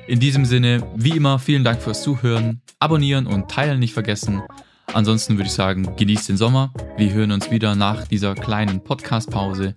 In 0.06 0.20
diesem 0.20 0.46
Sinne, 0.46 0.88
wie 0.96 1.18
immer, 1.18 1.40
vielen 1.40 1.64
Dank 1.64 1.82
fürs 1.82 2.04
Zuhören. 2.04 2.62
Abonnieren 2.78 3.26
und 3.26 3.50
teilen 3.50 3.80
nicht 3.80 3.96
vergessen. 3.96 4.44
Ansonsten 4.94 5.38
würde 5.38 5.48
ich 5.48 5.54
sagen, 5.54 5.96
genießt 5.96 6.30
den 6.30 6.38
Sommer. 6.38 6.72
Wir 6.98 7.14
hören 7.14 7.32
uns 7.32 7.50
wieder 7.52 7.76
nach 7.76 8.08
dieser 8.08 8.36
kleinen 8.36 8.84
Podcast-Pause. 8.84 9.76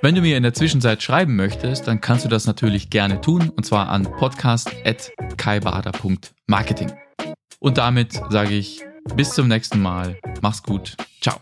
Wenn 0.00 0.14
du 0.14 0.20
mir 0.20 0.36
in 0.36 0.42
der 0.42 0.54
Zwischenzeit 0.54 1.02
schreiben 1.02 1.34
möchtest, 1.34 1.88
dann 1.88 2.00
kannst 2.00 2.24
du 2.24 2.28
das 2.28 2.46
natürlich 2.46 2.90
gerne 2.90 3.20
tun 3.20 3.50
und 3.56 3.64
zwar 3.64 3.88
an 3.88 4.04
podcast.kaibader.marketing. 4.04 6.92
Und 7.58 7.78
damit 7.78 8.20
sage 8.28 8.54
ich 8.54 8.82
bis 9.16 9.30
zum 9.30 9.48
nächsten 9.48 9.80
Mal. 9.80 10.18
Mach's 10.42 10.62
gut. 10.62 10.94
Ciao. 11.22 11.40